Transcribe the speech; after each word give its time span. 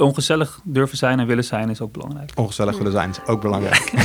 Ongezellig 0.00 0.60
durven 0.64 0.96
zijn 0.96 1.20
en 1.20 1.26
willen 1.26 1.44
zijn 1.44 1.70
is 1.70 1.80
ook 1.80 1.92
belangrijk. 1.92 2.32
Ongezellig 2.34 2.76
willen 2.76 2.92
zijn 2.92 3.10
is 3.10 3.20
ook 3.26 3.40
belangrijk. 3.40 3.92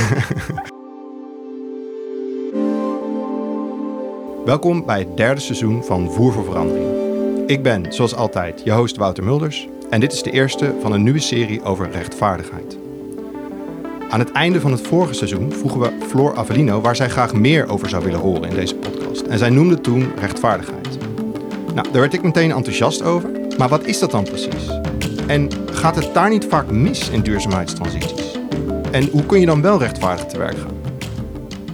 Welkom 4.45 4.85
bij 4.85 4.99
het 4.99 5.17
derde 5.17 5.41
seizoen 5.41 5.83
van 5.83 6.11
Voer 6.11 6.33
voor 6.33 6.43
Verandering. 6.43 6.87
Ik 7.47 7.63
ben, 7.63 7.93
zoals 7.93 8.15
altijd, 8.15 8.61
je 8.63 8.71
host 8.71 8.97
Wouter 8.97 9.23
Mulders 9.23 9.67
en 9.89 9.99
dit 9.99 10.13
is 10.13 10.23
de 10.23 10.31
eerste 10.31 10.75
van 10.81 10.91
een 10.91 11.03
nieuwe 11.03 11.19
serie 11.19 11.63
over 11.63 11.91
rechtvaardigheid. 11.91 12.77
Aan 14.09 14.19
het 14.19 14.31
einde 14.31 14.61
van 14.61 14.71
het 14.71 14.87
vorige 14.87 15.13
seizoen 15.13 15.51
vroegen 15.51 15.79
we 15.79 15.91
Floor 16.07 16.35
Avellino 16.35 16.81
waar 16.81 16.95
zij 16.95 17.09
graag 17.09 17.33
meer 17.33 17.69
over 17.69 17.89
zou 17.89 18.03
willen 18.03 18.19
horen 18.19 18.49
in 18.49 18.55
deze 18.55 18.75
podcast. 18.75 19.21
En 19.21 19.37
zij 19.37 19.49
noemde 19.49 19.81
toen 19.81 20.11
rechtvaardigheid. 20.19 20.97
Nou, 21.73 21.91
daar 21.91 22.01
werd 22.01 22.13
ik 22.13 22.23
meteen 22.23 22.51
enthousiast 22.51 23.01
over. 23.01 23.29
Maar 23.57 23.69
wat 23.69 23.85
is 23.85 23.99
dat 23.99 24.11
dan 24.11 24.23
precies? 24.23 24.82
En 25.27 25.49
gaat 25.71 25.95
het 25.95 26.13
daar 26.13 26.29
niet 26.29 26.45
vaak 26.45 26.71
mis 26.71 27.09
in 27.09 27.21
duurzaamheidstransities? 27.21 28.37
En 28.91 29.07
hoe 29.07 29.25
kun 29.25 29.39
je 29.39 29.45
dan 29.45 29.61
wel 29.61 29.79
rechtvaardig 29.79 30.25
te 30.25 30.37
werk 30.37 30.57
gaan? 30.57 30.81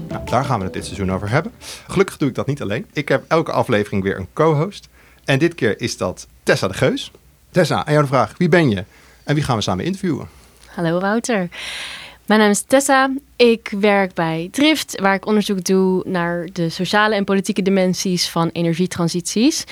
Nou, 0.07 0.25
daar 0.25 0.45
gaan 0.45 0.57
we 0.57 0.63
het 0.63 0.73
dit 0.73 0.85
seizoen 0.85 1.11
over 1.11 1.29
hebben. 1.29 1.51
Gelukkig 1.87 2.17
doe 2.17 2.29
ik 2.29 2.35
dat 2.35 2.47
niet 2.47 2.61
alleen. 2.61 2.85
Ik 2.93 3.09
heb 3.09 3.23
elke 3.27 3.51
aflevering 3.51 4.03
weer 4.03 4.17
een 4.17 4.27
co-host. 4.33 4.89
En 5.25 5.39
dit 5.39 5.55
keer 5.55 5.81
is 5.81 5.97
dat 5.97 6.27
Tessa 6.43 6.67
de 6.67 6.73
Geus. 6.73 7.11
Tessa, 7.51 7.85
aan 7.85 7.91
jou 7.91 8.01
de 8.01 8.09
vraag. 8.09 8.33
Wie 8.37 8.49
ben 8.49 8.69
je? 8.69 8.83
En 9.23 9.35
wie 9.35 9.43
gaan 9.43 9.55
we 9.55 9.61
samen 9.61 9.85
interviewen? 9.85 10.27
Hallo 10.65 10.99
Wouter. 10.99 11.49
Mijn 12.25 12.39
naam 12.39 12.49
is 12.49 12.61
Tessa. 12.61 13.11
Ik 13.35 13.73
werk 13.79 14.13
bij 14.13 14.47
Drift, 14.51 14.99
waar 15.01 15.13
ik 15.13 15.25
onderzoek 15.25 15.63
doe 15.63 16.03
naar 16.05 16.47
de 16.53 16.69
sociale 16.69 17.15
en 17.15 17.23
politieke 17.23 17.61
dimensies 17.61 18.29
van 18.29 18.49
energietransities. 18.49 19.63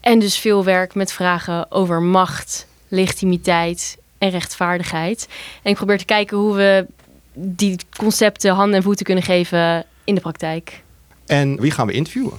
En 0.00 0.18
dus 0.18 0.38
veel 0.38 0.64
werk 0.64 0.94
met 0.94 1.12
vragen 1.12 1.70
over 1.72 2.02
macht, 2.02 2.66
legitimiteit 2.88 3.98
en 4.18 4.30
rechtvaardigheid. 4.30 5.28
En 5.62 5.70
ik 5.70 5.76
probeer 5.76 5.98
te 5.98 6.04
kijken 6.04 6.36
hoe 6.36 6.54
we 6.54 6.86
die 7.34 7.76
concepten 7.96 8.54
handen 8.54 8.76
en 8.76 8.82
voeten 8.82 9.04
kunnen 9.04 9.24
geven 9.24 9.84
in 10.04 10.14
de 10.14 10.20
praktijk. 10.20 10.82
En 11.26 11.60
wie 11.60 11.70
gaan 11.70 11.86
we 11.86 11.92
interviewen? 11.92 12.38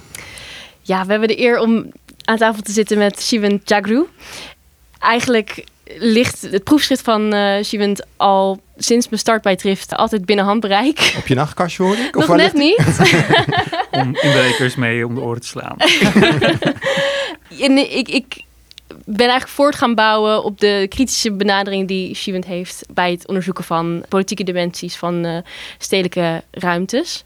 Ja, 0.82 1.06
we 1.06 1.12
hebben 1.12 1.28
de 1.28 1.40
eer 1.40 1.60
om 1.60 1.92
aan 2.24 2.38
tafel 2.38 2.62
te 2.62 2.72
zitten 2.72 2.98
met 2.98 3.22
Shivan 3.24 3.62
Jagru. 3.64 4.06
Eigenlijk 5.00 5.64
ligt 5.98 6.42
het 6.42 6.64
proefschrift 6.64 7.02
van 7.02 7.34
uh, 7.34 7.64
Shivent 7.64 8.06
al 8.16 8.62
sinds 8.78 9.10
mijn 9.10 9.22
start 9.22 9.42
bij 9.42 9.56
Trift 9.56 9.96
altijd 9.96 10.26
binnen 10.26 10.46
handbereik. 10.46 11.14
Op 11.18 11.28
je 11.28 11.36
nachtkastje 11.36 11.84
hoor 11.84 11.98
ik? 11.98 12.16
Of 12.16 12.28
Nog 12.28 12.38
net 12.38 12.54
niet. 12.54 12.80
om 13.92 14.16
inbrekers 14.16 14.76
mee 14.76 15.06
om 15.06 15.16
de 15.16 15.22
oren 15.22 15.42
te 15.42 15.48
slaan. 15.48 15.78
en 17.68 17.98
ik, 17.98 18.08
ik 18.08 18.44
ben 19.10 19.28
eigenlijk 19.28 19.50
voort 19.50 19.76
gaan 19.76 19.96
bouwen 19.96 20.44
op 20.44 20.60
de 20.60 20.86
kritische 20.90 21.32
benadering 21.32 21.88
die 21.88 22.16
Shivent 22.16 22.46
heeft 22.46 22.86
bij 22.90 23.12
het 23.12 23.28
onderzoeken 23.28 23.64
van 23.64 24.04
politieke 24.10 24.44
dimensies 24.44 24.96
van 24.96 25.26
uh, 25.26 25.38
stedelijke 25.78 26.44
ruimtes. 26.52 27.24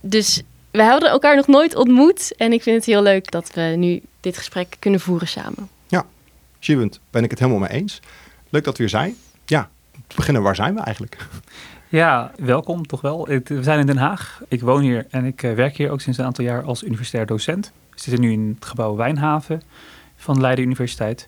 Dus 0.00 0.42
we 0.70 0.82
hadden 0.82 1.10
elkaar 1.10 1.36
nog 1.36 1.46
nooit 1.46 1.74
ontmoet 1.76 2.34
en 2.36 2.52
ik 2.52 2.62
vind 2.62 2.76
het 2.76 2.84
heel 2.84 3.02
leuk 3.02 3.30
dat 3.30 3.50
we 3.54 3.60
nu 3.60 4.00
dit 4.20 4.36
gesprek 4.36 4.76
kunnen 4.78 5.00
voeren 5.00 5.28
samen. 5.28 5.68
Shivend, 6.60 7.00
ben 7.10 7.24
ik 7.24 7.30
het 7.30 7.38
helemaal 7.38 7.60
mee 7.60 7.70
eens. 7.70 8.00
Leuk 8.48 8.64
dat 8.64 8.76
we 8.76 8.82
hier 8.82 8.90
zijn. 8.90 9.14
Ja, 9.44 9.70
te 10.06 10.16
beginnen, 10.16 10.42
waar 10.42 10.54
zijn 10.54 10.74
we 10.74 10.80
eigenlijk? 10.80 11.16
Ja, 11.88 12.32
welkom 12.36 12.86
toch 12.86 13.00
wel. 13.00 13.26
We 13.26 13.58
zijn 13.60 13.78
in 13.78 13.86
Den 13.86 13.96
Haag. 13.96 14.42
Ik 14.48 14.60
woon 14.60 14.82
hier 14.82 15.06
en 15.10 15.24
ik 15.24 15.42
eh, 15.42 15.52
werk 15.52 15.76
hier 15.76 15.90
ook 15.90 16.00
sinds 16.00 16.18
een 16.18 16.24
aantal 16.24 16.44
jaar 16.44 16.62
als 16.62 16.82
universitair 16.82 17.26
docent. 17.26 17.72
We 17.90 18.00
zitten 18.00 18.20
nu 18.20 18.32
in 18.32 18.56
het 18.58 18.68
gebouw 18.68 18.96
Wijnhaven 18.96 19.62
van 20.20 20.40
Leiden 20.40 20.64
Universiteit. 20.64 21.26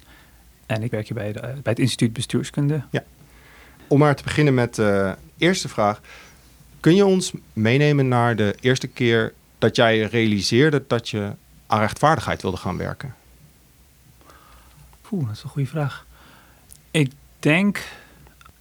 En 0.66 0.82
ik 0.82 0.90
werk 0.90 1.08
hier 1.08 1.16
bij, 1.16 1.32
de, 1.32 1.40
bij 1.40 1.60
het 1.62 1.78
instituut 1.78 2.12
bestuurskunde. 2.12 2.82
Ja. 2.90 3.04
Om 3.86 3.98
maar 3.98 4.16
te 4.16 4.22
beginnen 4.22 4.54
met 4.54 4.74
de 4.74 5.16
uh, 5.16 5.48
eerste 5.48 5.68
vraag. 5.68 6.00
Kun 6.80 6.94
je 6.94 7.04
ons 7.04 7.32
meenemen 7.52 8.08
naar 8.08 8.36
de 8.36 8.54
eerste 8.60 8.86
keer 8.86 9.32
dat 9.58 9.76
jij 9.76 10.02
realiseerde 10.02 10.84
dat 10.86 11.08
je 11.08 11.32
aan 11.66 11.80
rechtvaardigheid 11.80 12.42
wilde 12.42 12.56
gaan 12.56 12.76
werken? 12.76 13.14
Oeh, 15.10 15.26
dat 15.26 15.36
is 15.36 15.42
een 15.42 15.48
goede 15.48 15.68
vraag. 15.68 16.06
Ik 16.90 17.12
denk 17.38 17.84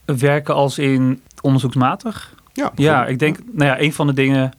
werken 0.05 0.55
als 0.55 0.77
in 0.77 1.21
onderzoeksmatig. 1.41 2.33
Ja, 2.53 2.71
ja 2.75 3.05
ik 3.05 3.19
denk, 3.19 3.37
nou 3.51 3.69
ja, 3.69 3.79
een 3.79 3.93
van 3.93 4.07
de 4.07 4.13
dingen. 4.13 4.53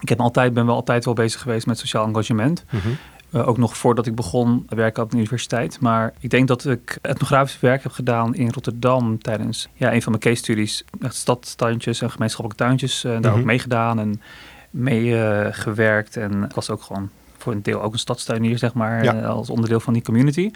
Ik 0.00 0.08
heb 0.08 0.20
altijd, 0.20 0.54
ben 0.54 0.66
wel 0.66 0.74
altijd 0.74 1.04
wel 1.04 1.14
bezig 1.14 1.40
geweest 1.40 1.66
met 1.66 1.78
sociaal 1.78 2.06
engagement. 2.06 2.64
Mhm. 2.70 2.88
Eh, 3.32 3.48
ook 3.48 3.58
nog 3.58 3.76
voordat 3.76 4.06
ik 4.06 4.14
begon 4.14 4.66
werken 4.68 5.02
op 5.02 5.10
de 5.10 5.16
universiteit. 5.16 5.80
Maar 5.80 6.12
ik 6.20 6.30
denk 6.30 6.48
dat 6.48 6.66
ik 6.66 6.98
etnografisch 7.02 7.60
werk 7.60 7.82
heb 7.82 7.92
gedaan 7.92 8.34
in 8.34 8.50
Rotterdam 8.50 9.22
tijdens 9.22 9.68
ja, 9.74 9.92
een 9.92 10.02
van 10.02 10.12
mijn 10.12 10.24
case 10.24 10.42
studies. 10.42 10.84
Echt 11.00 11.14
stadstuintjes 11.14 12.00
en 12.00 12.10
gemeenschappelijke 12.10 12.64
tuintjes. 12.64 13.04
Uh, 13.04 13.20
daar 13.20 13.30
ook 13.30 13.36
mhm. 13.36 13.46
meegedaan 13.46 13.98
en 13.98 14.22
meegewerkt. 14.70 16.16
Uh, 16.16 16.22
en 16.22 16.48
was 16.54 16.70
ook 16.70 16.82
gewoon 16.82 17.10
voor 17.38 17.52
een 17.52 17.62
deel 17.62 17.82
ook 17.82 17.92
een 17.92 17.98
stadstuinier, 17.98 18.58
zeg 18.58 18.74
maar, 18.74 19.24
als 19.24 19.50
onderdeel 19.50 19.80
van 19.80 19.92
die 19.92 20.02
community. 20.02 20.50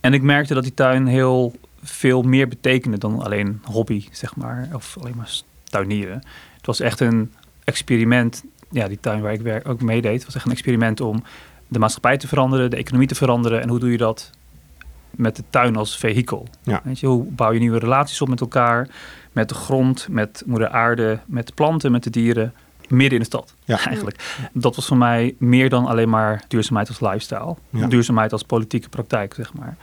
En 0.00 0.14
ik 0.14 0.22
merkte 0.22 0.54
dat 0.54 0.62
die 0.62 0.74
tuin 0.74 1.06
heel 1.06 1.54
veel 1.82 2.22
meer 2.22 2.48
betekende 2.48 2.98
dan 2.98 3.22
alleen 3.22 3.60
hobby, 3.64 4.06
zeg 4.10 4.36
maar, 4.36 4.68
of 4.72 4.96
alleen 5.00 5.16
maar 5.16 5.30
tuinieren. 5.64 6.22
Het 6.56 6.66
was 6.66 6.80
echt 6.80 7.00
een 7.00 7.32
experiment. 7.64 8.44
Ja, 8.70 8.88
die 8.88 9.00
tuin 9.00 9.20
waar 9.20 9.32
ik 9.32 9.40
werk, 9.40 9.68
ook 9.68 9.82
meedeed, 9.82 10.24
was 10.24 10.34
echt 10.34 10.44
een 10.44 10.50
experiment 10.50 11.00
om 11.00 11.22
de 11.68 11.78
maatschappij 11.78 12.16
te 12.16 12.28
veranderen, 12.28 12.70
de 12.70 12.76
economie 12.76 13.08
te 13.08 13.14
veranderen. 13.14 13.62
En 13.62 13.68
hoe 13.68 13.78
doe 13.78 13.90
je 13.90 13.96
dat 13.96 14.30
met 15.10 15.36
de 15.36 15.42
tuin 15.50 15.76
als 15.76 15.96
vehikel? 15.96 16.48
Ja. 16.62 16.80
Weet 16.84 17.00
je, 17.00 17.06
hoe 17.06 17.24
bouw 17.24 17.52
je 17.52 17.58
nieuwe 17.58 17.78
relaties 17.78 18.20
op 18.20 18.28
met 18.28 18.40
elkaar, 18.40 18.88
met 19.32 19.48
de 19.48 19.54
grond, 19.54 20.06
met 20.10 20.42
moeder 20.46 20.68
aarde, 20.68 21.18
met 21.26 21.46
de 21.46 21.52
planten, 21.52 21.92
met 21.92 22.02
de 22.02 22.10
dieren 22.10 22.54
midden 22.88 23.12
in 23.12 23.18
de 23.18 23.24
stad. 23.24 23.54
Ja. 23.64 23.84
Eigenlijk. 23.86 24.48
Dat 24.52 24.76
was 24.76 24.86
voor 24.86 24.96
mij 24.96 25.34
meer 25.38 25.68
dan 25.68 25.86
alleen 25.86 26.08
maar 26.08 26.44
duurzaamheid 26.48 26.88
als 26.88 27.00
lifestyle. 27.00 27.56
Duurzaamheid 27.70 28.32
als 28.32 28.42
politieke 28.42 28.88
praktijk, 28.88 29.34
zeg 29.34 29.54
maar. 29.54 29.76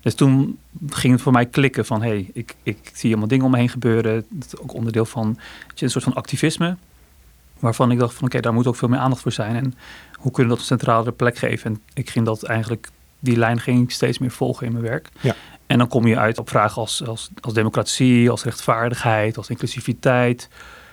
Dus 0.00 0.14
toen 0.14 0.58
ging 0.88 1.12
het 1.12 1.22
voor 1.22 1.32
mij 1.32 1.46
klikken 1.46 1.86
van... 1.86 2.02
hé, 2.02 2.08
hey, 2.08 2.30
ik, 2.32 2.54
ik 2.62 2.90
zie 2.92 3.10
allemaal 3.10 3.28
dingen 3.28 3.44
om 3.44 3.50
me 3.50 3.56
heen 3.56 3.68
gebeuren. 3.68 4.24
Dat 4.28 4.46
is 4.52 4.58
ook 4.58 4.74
onderdeel 4.74 5.04
van 5.04 5.38
een 5.76 5.90
soort 5.90 6.04
van 6.04 6.14
activisme. 6.14 6.76
Waarvan 7.62 7.90
ik 7.90 7.98
dacht 7.98 8.14
van 8.14 8.24
oké, 8.24 8.40
daar 8.40 8.52
moet 8.52 8.66
ook 8.66 8.76
veel 8.76 8.88
meer 8.88 8.98
aandacht 8.98 9.22
voor 9.22 9.32
zijn. 9.32 9.56
En 9.56 9.74
hoe 10.12 10.32
kunnen 10.32 10.52
we 10.52 10.58
dat 10.58 10.58
een 10.58 10.78
centrale 10.78 11.12
plek 11.12 11.36
geven? 11.36 11.70
En 11.70 11.82
ik 11.94 12.10
ging 12.10 12.24
dat 12.24 12.42
eigenlijk... 12.42 12.88
Die 13.18 13.36
lijn 13.36 13.60
ging 13.60 13.82
ik 13.82 13.90
steeds 13.90 14.18
meer 14.18 14.30
volgen 14.30 14.66
in 14.66 14.72
mijn 14.72 14.84
werk. 14.84 15.08
Ja. 15.20 15.34
En 15.66 15.78
dan 15.78 15.88
kom 15.88 16.06
je 16.06 16.18
uit 16.18 16.38
op 16.38 16.48
vragen 16.48 16.80
als, 16.80 17.06
als, 17.06 17.30
als 17.40 17.54
democratie, 17.54 18.30
als 18.30 18.44
rechtvaardigheid, 18.44 19.36
als 19.36 19.50
inclusiviteit. 19.50 20.48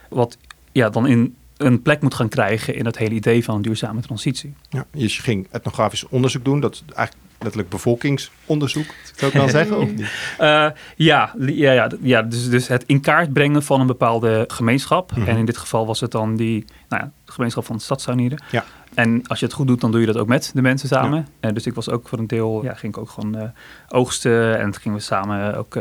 Wat 0.09 0.37
ja, 0.71 0.89
dan 0.89 1.07
in 1.07 1.35
een 1.57 1.81
plek 1.81 2.01
moet 2.01 2.13
gaan 2.13 2.29
krijgen 2.29 2.75
in 2.75 2.85
het 2.85 2.97
hele 2.97 3.15
idee 3.15 3.43
van 3.43 3.55
een 3.55 3.61
duurzame 3.61 4.01
transitie. 4.01 4.53
Ja, 4.69 4.85
dus 4.91 5.15
je 5.15 5.21
ging 5.21 5.47
etnografisch 5.51 6.07
onderzoek 6.07 6.45
doen, 6.45 6.59
dat 6.59 6.83
eigenlijk 6.95 7.28
letterlijk 7.39 7.69
bevolkingsonderzoek, 7.69 8.85
zou 9.15 9.31
ik 9.31 9.37
wel 9.37 9.49
zeggen? 9.49 9.77
Of 9.77 9.89
niet? 9.89 10.07
Uh, 10.39 10.69
ja, 10.95 11.33
ja, 11.39 11.71
ja, 11.71 11.89
ja 12.01 12.21
dus, 12.21 12.49
dus 12.49 12.67
het 12.67 12.83
in 12.85 13.01
kaart 13.01 13.33
brengen 13.33 13.63
van 13.63 13.79
een 13.79 13.87
bepaalde 13.87 14.45
gemeenschap. 14.47 15.11
Mhm. 15.15 15.27
En 15.27 15.37
in 15.37 15.45
dit 15.45 15.57
geval 15.57 15.85
was 15.85 15.99
het 15.99 16.11
dan 16.11 16.35
die 16.35 16.65
nou 16.89 17.03
ja, 17.03 17.11
de 17.25 17.31
gemeenschap 17.31 17.65
van 17.65 17.77
de. 17.77 18.37
Ja. 18.51 18.65
En 18.93 19.27
als 19.27 19.39
je 19.39 19.45
het 19.45 19.55
goed 19.55 19.67
doet, 19.67 19.81
dan 19.81 19.91
doe 19.91 19.99
je 19.99 20.05
dat 20.05 20.17
ook 20.17 20.27
met 20.27 20.51
de 20.53 20.61
mensen 20.61 20.87
samen. 20.87 21.17
Ja. 21.17 21.25
En 21.39 21.53
dus 21.53 21.65
ik 21.65 21.73
was 21.73 21.89
ook 21.89 22.07
voor 22.07 22.17
een 22.17 22.27
deel, 22.27 22.63
ja, 22.63 22.73
ging 22.73 22.95
ik 22.95 22.99
ook 22.99 23.09
gewoon 23.09 23.37
uh, 23.37 23.43
oogsten. 23.89 24.59
En 24.59 24.71
toen 24.71 24.81
gingen 24.81 24.97
we 24.97 25.03
samen 25.03 25.57
ook 25.57 25.77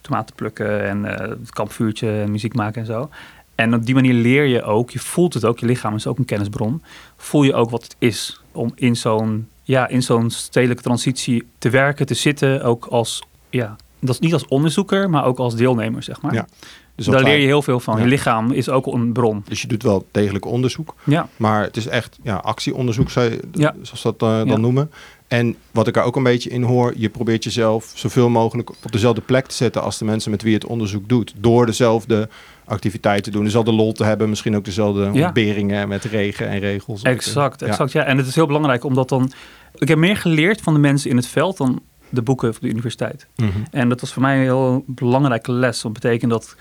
tomaten 0.00 0.34
plukken 0.34 0.88
en 0.88 1.04
het 1.04 1.50
kampvuurtje 1.50 2.20
en 2.20 2.30
muziek 2.30 2.54
maken 2.54 2.80
en 2.80 2.86
zo. 2.86 3.10
En 3.54 3.74
op 3.74 3.86
die 3.86 3.94
manier 3.94 4.14
leer 4.14 4.44
je 4.44 4.62
ook, 4.62 4.90
je 4.90 4.98
voelt 4.98 5.34
het 5.34 5.44
ook, 5.44 5.58
je 5.58 5.66
lichaam 5.66 5.94
is 5.94 6.06
ook 6.06 6.18
een 6.18 6.24
kennisbron. 6.24 6.82
Voel 7.16 7.42
je 7.42 7.54
ook 7.54 7.70
wat 7.70 7.82
het 7.82 7.96
is 7.98 8.40
om 8.52 8.72
in 8.74 8.96
zo'n 8.96 9.48
ja, 9.70 9.88
in 9.88 10.02
zo'n 10.02 10.30
stedelijke 10.30 10.82
transitie 10.82 11.46
te 11.58 11.70
werken, 11.70 12.06
te 12.06 12.14
zitten, 12.14 12.62
ook 12.62 12.86
als, 12.86 13.22
ja, 13.50 13.76
dat 13.98 14.14
is 14.14 14.20
niet 14.20 14.32
als 14.32 14.46
onderzoeker, 14.48 15.10
maar 15.10 15.24
ook 15.24 15.38
als 15.38 15.54
deelnemer, 15.54 16.02
zeg 16.02 16.20
maar. 16.20 16.34
Ja. 16.34 16.46
Dus 16.94 17.06
daar 17.06 17.22
leer 17.22 17.36
je 17.36 17.46
heel 17.46 17.62
veel 17.62 17.80
van. 17.80 18.00
Je 18.00 18.06
lichaam 18.06 18.52
is 18.52 18.68
ook 18.68 18.86
een 18.86 19.12
bron. 19.12 19.44
Dus 19.48 19.62
je 19.62 19.68
doet 19.68 19.82
wel 19.82 20.06
degelijk 20.10 20.44
onderzoek. 20.44 20.94
Ja. 21.04 21.28
Maar 21.36 21.62
het 21.62 21.76
is 21.76 21.86
echt 21.86 22.18
ja, 22.22 22.36
actieonderzoek, 22.36 23.10
zou 23.10 23.30
je, 23.30 23.40
ja. 23.52 23.74
zoals 23.82 24.02
dat 24.02 24.22
uh, 24.22 24.50
dan 24.50 24.60
noemen. 24.60 24.90
En 25.28 25.56
wat 25.70 25.86
ik 25.86 25.96
er 25.96 26.02
ook 26.02 26.16
een 26.16 26.22
beetje 26.22 26.50
in 26.50 26.62
hoor, 26.62 26.92
je 26.96 27.08
probeert 27.08 27.44
jezelf 27.44 27.92
zoveel 27.94 28.28
mogelijk 28.28 28.70
op 28.70 28.92
dezelfde 28.92 29.20
plek 29.20 29.46
te 29.46 29.54
zetten 29.54 29.82
als 29.82 29.98
de 29.98 30.04
mensen 30.04 30.30
met 30.30 30.42
wie 30.42 30.50
je 30.50 30.58
het 30.58 30.66
onderzoek 30.66 31.08
doet. 31.08 31.34
Door 31.36 31.66
dezelfde 31.66 32.28
activiteiten 32.64 33.32
doen, 33.32 33.44
dezelfde 33.44 33.72
lol 33.72 33.92
te 33.92 34.04
hebben, 34.04 34.28
misschien 34.28 34.56
ook 34.56 34.64
dezelfde 34.64 35.10
ja. 35.12 35.24
ontberingen 35.26 35.88
met 35.88 36.04
regen 36.04 36.48
en 36.48 36.58
regels. 36.58 37.02
Exact, 37.02 37.62
exact. 37.62 37.92
Ja. 37.92 38.04
En 38.04 38.16
het 38.16 38.26
is 38.26 38.34
heel 38.34 38.46
belangrijk 38.46 38.84
omdat 38.84 39.08
dan. 39.08 39.32
Ik 39.80 39.88
heb 39.88 39.98
meer 39.98 40.16
geleerd 40.16 40.60
van 40.60 40.74
de 40.74 40.80
mensen 40.80 41.10
in 41.10 41.16
het 41.16 41.26
veld 41.26 41.56
dan 41.56 41.82
de 42.08 42.22
boeken 42.22 42.54
van 42.54 42.62
de 42.62 42.68
universiteit. 42.68 43.26
Mhm. 43.36 43.48
En 43.70 43.88
dat 43.88 44.00
was 44.00 44.12
voor 44.12 44.22
mij 44.22 44.36
een 44.36 44.42
heel 44.42 44.84
belangrijke 44.86 45.52
les. 45.52 45.80
Dat 45.80 45.92
betekent 45.92 46.30
dat 46.30 46.56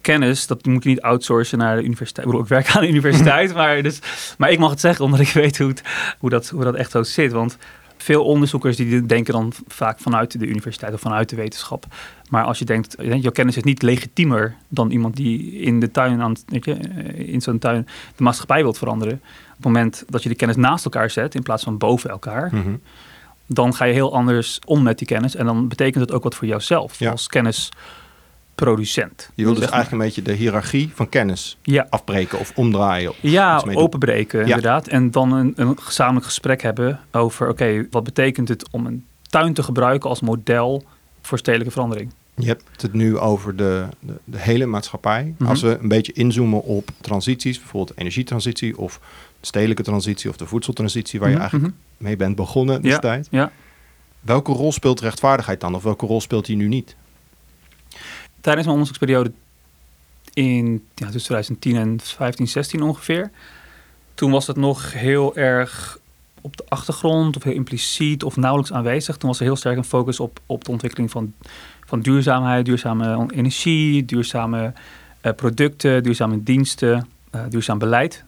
kennis, 0.00 0.46
dat 0.46 0.66
moet 0.66 0.82
je 0.82 0.88
niet 0.88 1.00
outsourcen 1.00 1.58
naar 1.58 1.76
de 1.76 1.82
universiteit. 1.82 2.26
Ik 2.26 2.32
bedoel, 2.32 2.42
ik 2.42 2.48
werk 2.48 2.76
aan 2.76 2.82
de 2.82 2.88
universiteit, 2.94 3.54
maar, 3.54 3.82
dus, 3.82 4.00
maar 4.38 4.50
ik 4.50 4.58
mag 4.58 4.70
het 4.70 4.80
zeggen 4.80 5.04
omdat 5.04 5.20
ik 5.20 5.28
weet 5.28 5.58
hoe, 5.58 5.68
het, 5.68 5.82
hoe, 6.18 6.30
dat, 6.30 6.48
hoe 6.48 6.64
dat 6.64 6.74
echt 6.74 6.90
zo 6.90 7.02
zit. 7.02 7.32
Want 7.32 7.56
veel 8.04 8.24
onderzoekers 8.24 8.76
die 8.76 9.06
denken 9.06 9.32
dan 9.32 9.52
vaak 9.66 9.98
vanuit 9.98 10.38
de 10.38 10.46
universiteit 10.46 10.94
of 10.94 11.00
vanuit 11.00 11.28
de 11.28 11.36
wetenschap. 11.36 11.86
Maar 12.30 12.44
als 12.44 12.58
je 12.58 12.64
denkt, 12.64 12.96
jouw 12.98 13.30
kennis 13.30 13.56
is 13.56 13.62
niet 13.62 13.82
legitiemer 13.82 14.54
dan 14.68 14.90
iemand 14.90 15.16
die 15.16 15.52
in 15.52 15.80
de 15.80 15.90
tuin 15.90 16.20
aan, 16.20 16.34
weet 16.46 16.64
je, 16.64 16.74
eh, 16.74 17.32
in 17.32 17.40
zo'n 17.40 17.58
tuin 17.58 17.86
de 18.16 18.22
maatschappij 18.22 18.62
wilt 18.62 18.78
veranderen. 18.78 19.14
Op 19.48 19.54
het 19.56 19.64
moment 19.64 20.04
dat 20.08 20.22
je 20.22 20.28
de 20.28 20.34
kennis 20.34 20.56
naast 20.56 20.84
elkaar 20.84 21.10
zet 21.10 21.34
in 21.34 21.42
plaats 21.42 21.64
van 21.64 21.78
boven 21.78 22.10
elkaar, 22.10 22.48
Mhm. 22.52 22.74
dan 23.46 23.74
ga 23.74 23.84
je 23.84 23.92
heel 23.92 24.14
anders 24.14 24.58
om 24.66 24.82
met 24.82 24.98
die 24.98 25.06
kennis. 25.06 25.36
En 25.36 25.46
dan 25.46 25.68
betekent 25.68 26.04
het 26.04 26.12
ook 26.12 26.22
wat 26.22 26.34
voor 26.34 26.46
jouzelf 26.48 26.98
Ja. 26.98 27.10
als 27.10 27.26
kennisproducent. 28.54 29.30
Je 29.34 29.44
wil 29.44 29.54
dus 29.54 29.62
eigenlijk 29.62 29.92
een 29.92 29.98
beetje 29.98 30.22
de 30.22 30.32
hiërarchie 30.32 30.90
van 30.94 31.08
kennis 31.08 31.58
Ja, 31.62 31.86
afbreken 31.90 32.38
of 32.38 32.52
omdraaien. 32.54 33.10
Of 33.10 33.16
Ja, 33.20 33.64
openbreken 33.74 34.40
inderdaad. 34.40 34.88
En 34.88 35.10
dan 35.10 35.32
een, 35.32 35.52
een 35.56 35.78
gezamenlijk 35.80 36.26
gesprek 36.26 36.62
hebben 36.62 37.00
over... 37.10 37.48
oké, 37.48 37.86
wat 37.90 38.04
betekent 38.04 38.48
het 38.48 38.68
om 38.70 38.86
een 38.86 39.04
tuin 39.22 39.54
te 39.54 39.62
gebruiken 39.62 40.10
als 40.10 40.20
model 40.20 40.84
voor 41.22 41.38
stedelijke 41.38 41.72
verandering? 41.72 42.12
Je 42.36 42.46
hebt 42.46 42.82
het 42.82 42.92
nu 42.92 43.18
over 43.18 43.56
de, 43.56 43.86
de, 44.00 44.14
de 44.24 44.38
hele 44.38 44.66
maatschappij. 44.66 45.34
Mhm. 45.38 45.50
Als 45.50 45.60
we 45.60 45.78
een 45.80 45.88
beetje 45.88 46.12
inzoomen 46.12 46.62
op 46.62 46.88
transities, 47.00 47.58
bijvoorbeeld 47.58 47.98
energietransitie 47.98 48.78
of 48.78 49.00
de 49.40 49.46
stedelijke 49.46 49.82
transitie 49.82 50.30
of 50.30 50.36
de 50.36 50.46
voedseltransitie, 50.46 51.20
waar 51.20 51.28
je 51.28 51.34
Mhm, 51.34 51.42
eigenlijk 51.44 51.74
mhm. 51.74 51.82
mee 52.04 52.16
bent 52.16 52.36
begonnen 52.36 52.82
destijds. 52.82 53.28
Ja. 53.30 53.50
Welke 54.20 54.52
rol 54.52 54.72
speelt 54.72 55.00
rechtvaardigheid 55.00 55.60
dan? 55.60 55.74
Of 55.74 55.82
welke 55.82 56.06
rol 56.06 56.20
speelt 56.20 56.46
die 56.46 56.56
nu 56.56 56.68
niet? 56.68 56.96
Tijdens 58.44 58.66
mijn 58.66 58.78
onderzoeksperiode 58.78 59.32
in 60.34 60.86
ja, 60.94 61.10
tussen 61.10 61.30
2010 61.30 61.76
en 61.76 62.00
15, 62.00 62.48
16 62.48 62.82
ongeveer... 62.82 63.30
toen 64.14 64.30
was 64.30 64.46
het 64.46 64.56
nog 64.56 64.92
heel 64.92 65.36
erg 65.36 65.98
op 66.40 66.56
de 66.56 66.64
achtergrond 66.68 67.36
of 67.36 67.42
heel 67.42 67.52
impliciet 67.52 68.22
of 68.22 68.36
nauwelijks 68.36 68.72
aanwezig. 68.72 69.16
Toen 69.16 69.28
was 69.28 69.38
er 69.38 69.44
heel 69.44 69.56
sterk 69.56 69.76
een 69.76 69.84
focus 69.84 70.20
op, 70.20 70.40
op 70.46 70.64
de 70.64 70.70
ontwikkeling 70.70 71.10
van, 71.10 71.34
van 71.86 72.00
duurzaamheid, 72.00 72.64
duurzame 72.64 73.26
energie, 73.34 74.04
duurzame 74.04 74.72
eh, 75.20 75.32
producten, 75.32 76.02
duurzame 76.02 76.42
diensten, 76.42 77.08
eh, 77.30 77.40
duurzaam 77.48 77.78
beleid. 77.78 78.24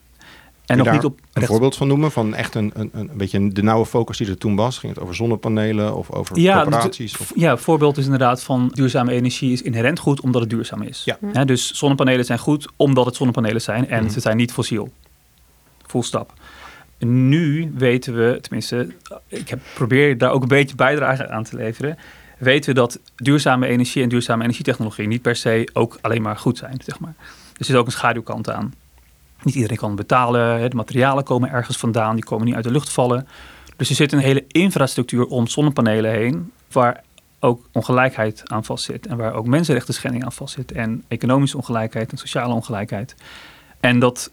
En 0.67 0.77
nog 0.77 0.91
niet 0.91 1.05
op 1.05 1.21
Een 1.33 1.43
voorbeeld 1.47 1.77
van 1.77 1.89
noemen 1.89 2.11
van 2.13 2.35
echt 2.35 2.55
een, 2.55 2.71
een, 2.75 2.91
een 2.93 3.11
beetje 3.15 3.49
de 3.53 3.63
nauwe 3.63 3.87
focus 3.87 4.17
die 4.17 4.29
er 4.29 4.39
toen 4.39 4.57
was. 4.57 4.79
Ging 4.79 4.95
het 4.95 5.03
over 5.03 5.15
zonnepanelen 5.15 5.95
of 5.97 6.11
over 6.11 6.39
Ja, 6.39 6.63
corporaties? 6.63 7.13
dus- 7.13 7.21
Of, 7.21 7.33
Ja, 7.35 7.57
voorbeeld 7.57 7.97
is 7.97 8.05
inderdaad 8.05 8.43
van 8.43 8.71
duurzame 8.75 9.13
energie 9.13 9.53
is 9.53 9.63
inherent 9.63 9.99
goed 9.99 10.21
omdat 10.21 10.41
het 10.41 10.51
duurzaam 10.51 10.83
is. 10.83 11.03
Ja. 11.33 11.45
Dus 11.45 11.73
zonnepanelen 11.73 12.25
zijn 12.25 12.39
goed 12.39 12.69
omdat 12.77 13.07
het 13.07 13.17
zonnepanelen 13.17 13.61
zijn 13.61 13.89
en 13.89 14.03
Mhm. 14.03 14.13
ze 14.13 14.21
zijn 14.21 14.37
niet 14.37 14.53
fossiel. 14.53 14.91
Full 15.87 16.03
stap. 16.03 16.33
Nu 16.99 17.73
weten 17.77 18.15
we, 18.17 18.39
tenminste, 18.41 18.89
ik 19.29 19.49
heb, 19.49 19.61
probeer 19.75 20.19
daar 20.19 20.31
ook 20.31 20.43
een 20.43 20.49
beetje 20.49 20.77
bijdrage 20.77 21.29
aan 21.29 21.45
te 21.45 21.57
leveren. 21.57 21.99
Weten 22.39 22.69
we 22.69 22.81
dat 22.81 23.01
duurzame 23.17 23.67
energie 23.67 24.03
en 24.03 24.09
duurzame 24.09 24.43
energietechnologie 24.43 25.07
niet 25.07 25.23
per 25.23 25.37
se 25.37 25.69
ook 25.73 25.99
alleen 26.01 26.23
maar 26.23 26.37
goed 26.37 26.59
zijn. 26.59 26.77
Zeg 26.85 26.99
maar. 27.01 27.15
Er 27.59 27.65
zit 27.65 27.77
ook 27.77 27.87
een 27.87 27.93
schaduwkant 27.93 28.51
aan. 28.51 28.75
Niet 29.47 29.55
iedereen 29.55 29.77
kan 29.77 29.97
betalen. 29.97 30.71
De 30.71 30.77
materialen 30.77 31.25
komen 31.25 31.51
ergens 31.51 31.77
vandaan, 31.77 32.15
die 32.15 32.25
komen 32.25 32.47
niet 32.47 32.55
uit 32.55 32.65
de 32.65 32.71
lucht 32.71 32.91
vallen. 32.91 33.29
Dus 33.77 33.89
er 33.89 33.95
zit 33.95 34.13
een 34.13 34.19
hele 34.19 34.45
infrastructuur 34.49 35.27
om 35.27 35.47
zonnepanelen 35.47 36.11
heen, 36.11 36.53
waar 36.73 37.03
ook 37.41 37.69
ongelijkheid 37.73 38.43
aan 38.45 38.65
vastzit. 38.65 39.07
En 39.07 39.17
waar 39.17 39.35
ook 39.35 39.47
mensenrechten 39.47 39.95
schending 39.95 40.25
aan 40.25 40.33
vastzit. 40.33 40.73
En 40.73 41.05
economische 41.09 41.57
ongelijkheid 41.57 42.11
en 42.11 42.19
sociale 42.19 42.55
ongelijkheid. 42.55 43.15
En 43.81 43.99
dat 43.99 44.31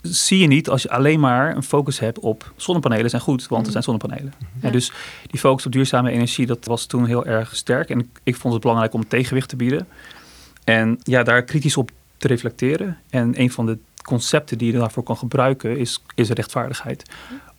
zie 0.00 0.38
je 0.38 0.46
niet 0.46 0.68
als 0.68 0.82
je 0.82 0.90
alleen 0.90 1.20
maar 1.20 1.56
een 1.56 1.62
focus 1.62 1.98
hebt 1.98 2.18
op 2.18 2.52
zonnepanelen 2.56 3.10
zijn 3.10 3.22
goed, 3.22 3.46
want 3.46 3.66
er 3.66 3.72
zijn 3.72 3.84
zonnepanelen. 3.84 4.32
Ja. 4.38 4.66
En 4.66 4.72
dus 4.72 4.92
die 5.26 5.40
focus 5.40 5.66
op 5.66 5.72
duurzame 5.72 6.10
energie, 6.10 6.46
dat 6.46 6.64
was 6.64 6.86
toen 6.86 7.06
heel 7.06 7.26
erg 7.26 7.56
sterk. 7.56 7.90
En 7.90 8.10
ik 8.22 8.36
vond 8.36 8.52
het 8.52 8.62
belangrijk 8.62 8.92
om 8.92 9.08
tegenwicht 9.08 9.48
te 9.48 9.56
bieden. 9.56 9.88
En 10.64 10.98
ja, 11.02 11.22
daar 11.22 11.42
kritisch 11.42 11.76
op 11.76 11.90
te 12.16 12.28
reflecteren. 12.28 12.98
En 13.10 13.40
een 13.40 13.50
van 13.50 13.66
de 13.66 13.78
concepten 14.06 14.58
die 14.58 14.72
je 14.72 14.78
daarvoor 14.78 15.02
kan 15.02 15.16
gebruiken 15.16 15.78
is, 15.78 16.02
is 16.14 16.30
rechtvaardigheid. 16.30 17.02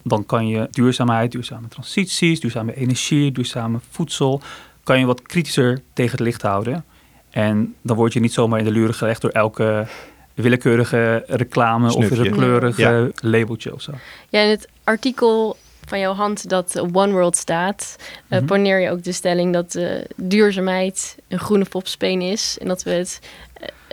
Dan 0.04 0.26
kan 0.26 0.48
je 0.48 0.68
duurzaamheid, 0.72 1.32
duurzame 1.32 1.68
transities, 1.68 2.40
duurzame 2.40 2.76
energie, 2.76 3.32
duurzame 3.32 3.80
voedsel, 3.90 4.42
kan 4.84 5.00
je 5.00 5.06
wat 5.06 5.22
kritischer 5.22 5.82
tegen 5.94 6.12
het 6.12 6.20
licht 6.20 6.42
houden. 6.42 6.86
En 7.30 7.76
dan 7.82 7.96
word 7.96 8.14
je 8.14 8.20
niet 8.20 8.34
zomaar 8.34 8.60
in 8.60 8.66
de 8.66 8.72
luren 8.72 8.94
gelegd 8.96 9.22
door 9.22 9.32
elke 9.32 9.88
willekeurige 10.34 11.24
reclame 11.28 11.90
Snufje. 11.90 12.20
of 12.20 12.26
een 12.26 12.32
kleurige 12.32 12.82
Ja. 12.82 13.08
labeltje 13.22 13.74
of 13.74 13.82
zo. 13.82 13.92
Ja, 14.30 14.42
in 14.42 14.50
het 14.50 14.68
artikel 14.84 15.58
van 15.86 16.00
jouw 16.00 16.14
hand 16.14 16.50
dat 16.50 16.80
One 16.94 17.12
World 17.12 17.36
staat, 17.38 17.96
eh, 18.28 18.38
Mhm. 18.38 18.48
poneer 18.48 18.80
je 18.80 18.90
ook 18.92 19.04
de 19.04 19.12
stelling 19.12 19.54
dat 19.54 19.76
eh, 19.76 19.90
duurzaamheid 20.16 21.16
een 21.28 21.40
groene 21.40 21.66
fopspeen 21.66 22.22
is. 22.22 22.58
En 22.62 22.68
dat 22.68 22.84
we 22.84 22.90
het 22.92 23.20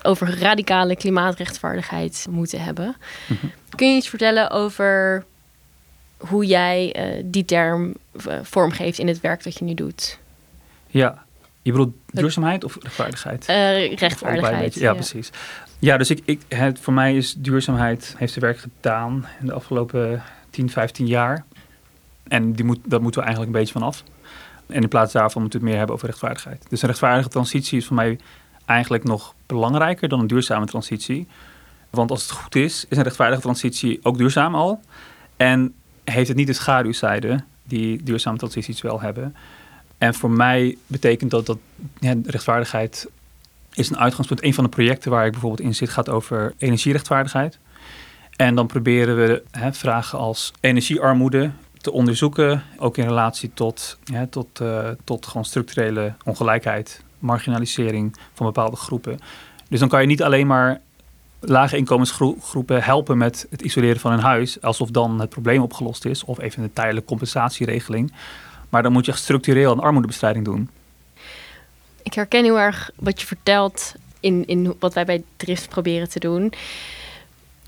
over 0.05 0.39
radicale 0.39 0.97
klimaatrechtvaardigheid 0.97 2.27
moeten 2.31 2.61
hebben. 2.61 2.97
Mhm. 3.27 3.47
Kun 3.77 3.91
je 3.91 3.97
iets 3.97 4.09
vertellen 4.09 4.51
over 4.51 5.25
hoe 6.17 6.47
jij 6.47 6.93
eh, 6.93 7.23
die 7.25 7.45
term 7.45 7.95
eh, 8.27 8.39
vormgeeft 8.43 8.99
in 8.99 9.09
het 9.09 9.21
werk 9.21 9.45
dat 9.45 9.59
je 9.59 9.65
nu 9.65 9.75
doet? 9.75 10.19
Ja, 10.87 11.25
je 11.63 11.71
bedoelt 11.71 11.95
duurzaamheid 12.07 12.65
of 12.65 12.77
rechtvaardigheid? 12.81 13.47
Eh, 13.47 13.97
rechtvaardigheid. 13.97 14.75
Ja, 14.75 14.93
precies. 14.93 15.31
Ja, 15.79 15.97
dus 15.97 16.11
ik, 16.11 16.21
ik, 16.25 16.41
het, 16.49 16.79
voor 16.81 16.93
mij 16.93 17.17
is 17.17 17.35
duurzaamheid, 17.35 18.15
heeft 18.19 18.33
zijn 18.33 18.45
werk 18.45 18.59
gedaan 18.59 19.27
in 19.41 19.47
de 19.47 19.53
afgelopen 19.53 20.23
10, 20.51 20.71
15 20.71 21.07
jaar. 21.07 21.45
En 22.29 22.53
die 22.53 22.65
moet, 22.65 22.79
daar 22.85 23.03
moeten 23.03 23.21
we 23.21 23.27
eigenlijk 23.27 23.57
een 23.57 23.61
beetje 23.61 23.79
van 23.79 23.89
af. 23.89 24.03
En 24.67 24.83
in 24.83 24.89
plaats 24.89 25.13
daarvan 25.13 25.43
moeten 25.43 25.61
we 25.61 25.65
het 25.65 25.75
meer 25.75 25.79
hebben 25.79 25.97
over 25.97 26.09
rechtvaardigheid. 26.09 26.67
Dus 26.69 26.83
een 26.83 26.89
rechtvaardige 26.89 27.29
transitie 27.29 27.79
is 27.79 27.87
voor 27.87 27.97
mij 27.97 28.19
eigenlijk 28.67 29.05
nog 29.05 29.35
belangrijker 29.47 30.09
dan 30.09 30.21
een 30.21 30.27
duurzame 30.27 30.67
transitie. 30.67 31.27
Want 31.91 32.11
als 32.11 32.23
het 32.23 32.31
goed 32.31 32.55
is, 32.55 32.87
is 32.89 32.97
een 32.97 33.03
rechtvaardige 33.03 33.43
transitie 33.43 34.01
ook 34.03 34.19
duurzaam 34.19 34.55
al. 34.55 34.81
En 35.37 35.75
heeft 36.05 36.29
het 36.29 36.37
niet 36.37 36.47
de 36.47 36.53
schaduwzijde 36.53 37.45
die 37.63 38.03
duurzame 38.03 38.39
transities 38.39 38.83
wel 38.83 39.01
hebben. 39.01 39.37
En 39.99 40.15
voor 40.15 40.31
mij 40.31 40.77
betekent 40.87 41.31
dat 41.31 41.47
dat 41.47 41.59
rechtvaardigheid 42.25 43.09
is 43.75 43.91
een 43.91 43.99
uitgangspunt. 43.99 44.45
Een 44.45 44.55
van 44.55 44.65
de 44.65 44.71
projecten 44.71 45.11
waar 45.11 45.27
ik 45.27 45.33
bijvoorbeeld 45.33 45.69
in 45.69 45.75
zit 45.75 45.91
gaat 45.91 46.09
over 46.09 46.55
energierechtvaardigheid. 46.59 47.59
En 48.37 48.55
dan 48.55 48.67
proberen 48.67 49.17
we 49.17 49.43
hè, 49.51 49.73
vragen 49.73 50.19
als 50.19 50.53
energiearmoede 50.61 51.51
te 51.81 51.93
onderzoeken, 51.93 52.63
ook 52.79 52.97
in 52.97 53.05
relatie 53.05 53.51
tot, 53.55 53.99
tot, 54.31 54.61
eh, 54.61 54.89
tot 55.05 55.27
gewoon 55.27 55.45
structurele 55.45 56.15
ongelijkheid, 56.25 57.03
marginalisering 57.25 58.17
van 58.35 58.47
bepaalde 58.47 58.77
groepen. 58.77 59.19
Dus 59.69 59.81
dan 59.81 59.89
kan 59.89 60.01
je 60.01 60.07
niet 60.07 60.23
alleen 60.23 60.47
maar 60.47 60.81
lage 61.41 61.77
inkomensgroepen 61.77 62.83
helpen 62.83 63.19
met 63.19 63.47
het 63.51 63.63
isoleren 63.63 64.01
van 64.01 64.11
hun 64.11 64.21
huis, 64.21 64.63
alsof 64.63 64.91
dan 64.91 65.21
het 65.21 65.29
probleem 65.29 65.63
opgelost 65.63 66.05
is, 66.05 66.25
of 66.25 66.41
even 66.41 66.63
een 66.63 66.73
tijdelijke 66.73 67.09
compensatieregeling. 67.09 68.13
Maar 68.69 68.83
dan 68.83 68.93
moet 68.93 69.07
je 69.07 69.13
structureel 69.13 69.73
een 69.73 69.79
armoedebestrijding 69.81 70.45
doen. 70.45 70.71
Ik 72.03 72.15
herken 72.15 72.45
heel 72.45 72.59
erg 72.59 72.91
wat 72.97 73.21
je 73.21 73.27
vertelt 73.27 73.95
in, 74.21 74.47
in 74.47 74.75
wat 74.79 74.95
wij 74.95 75.05
bij 75.05 75.23
Drift 75.37 75.69
proberen 75.69 76.09
te 76.09 76.19
doen. 76.19 76.53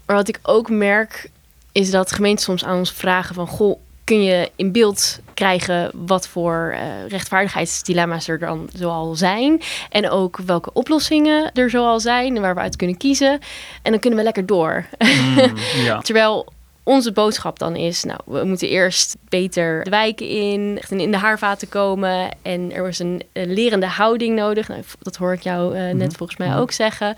Maar 0.06 0.16
wat 0.16 0.28
ik 0.28 0.38
ook 0.42 0.70
merk, 0.70 1.30
is 1.72 1.90
dat 1.90 2.12
gemeenten 2.12 2.44
soms 2.44 2.64
aan 2.64 2.78
ons 2.78 2.92
vragen 2.92 3.34
van... 3.34 3.46
Goh, 3.46 3.78
kun 4.06 4.22
je 4.22 4.50
in 4.56 4.72
beeld 4.72 5.18
krijgen 5.34 5.90
wat 5.94 6.28
voor 6.28 6.74
eh, 6.76 6.82
rechtvaardigheidsdilemma's 7.08 8.28
er 8.28 8.38
dan 8.38 8.68
zoal 8.74 9.14
zijn. 9.14 9.62
En 9.90 10.10
ook 10.10 10.36
welke 10.46 10.72
oplossingen 10.72 11.52
er 11.52 11.70
zoal 11.70 12.00
zijn 12.00 12.36
en 12.36 12.42
waar 12.42 12.54
we 12.54 12.60
uit 12.60 12.76
kunnen 12.76 12.96
kiezen. 12.96 13.40
En 13.82 13.90
dan 13.90 14.00
kunnen 14.00 14.18
we 14.18 14.24
lekker 14.24 14.46
door. 14.46 14.84
Mm, 14.98 15.52
ja. 15.88 15.98
Terwijl 16.00 16.52
onze 16.82 17.12
boodschap 17.12 17.58
dan 17.58 17.76
is, 17.76 18.04
nou, 18.04 18.20
we 18.26 18.44
moeten 18.44 18.68
eerst 18.68 19.16
beter 19.28 19.84
de 19.84 19.90
wijken 19.90 20.28
in, 20.28 20.76
echt 20.80 20.90
in 20.90 21.10
de 21.10 21.16
haarvaten 21.16 21.68
komen. 21.68 22.28
En 22.42 22.72
er 22.74 22.88
is 22.88 22.98
een, 22.98 23.22
lerende 23.32 23.86
houding 23.86 24.36
nodig. 24.36 24.68
Nou, 24.68 24.82
dat 24.98 25.16
hoor 25.16 25.32
ik 25.32 25.40
jou 25.42 25.76
eh, 25.76 25.82
net 25.82 26.08
Mhm. 26.08 26.16
volgens 26.16 26.38
mij 26.38 26.48
Mhm. 26.48 26.58
ook 26.58 26.72
zeggen. 26.72 27.16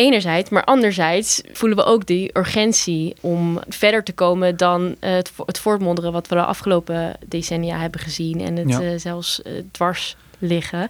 Enerzijds, 0.00 0.50
maar 0.50 0.64
anderzijds 0.64 1.42
voelen 1.52 1.78
we 1.78 1.84
ook 1.84 2.06
die 2.06 2.30
urgentie 2.38 3.14
om 3.20 3.58
verder 3.68 4.04
te 4.04 4.12
komen 4.12 4.56
dan 4.56 4.96
eh, 5.00 5.12
het, 5.12 5.32
het 5.46 5.58
voortmonderen 5.58 6.12
wat 6.12 6.28
we 6.28 6.34
de 6.34 6.44
afgelopen 6.44 7.16
decennia 7.26 7.78
hebben 7.78 8.00
gezien 8.00 8.40
en 8.40 8.56
het 8.56 8.68
Ja. 8.68 8.80
eh, 8.80 8.98
zelfs 8.98 9.42
eh, 9.42 9.52
dwars 9.70 10.16
liggen. 10.38 10.88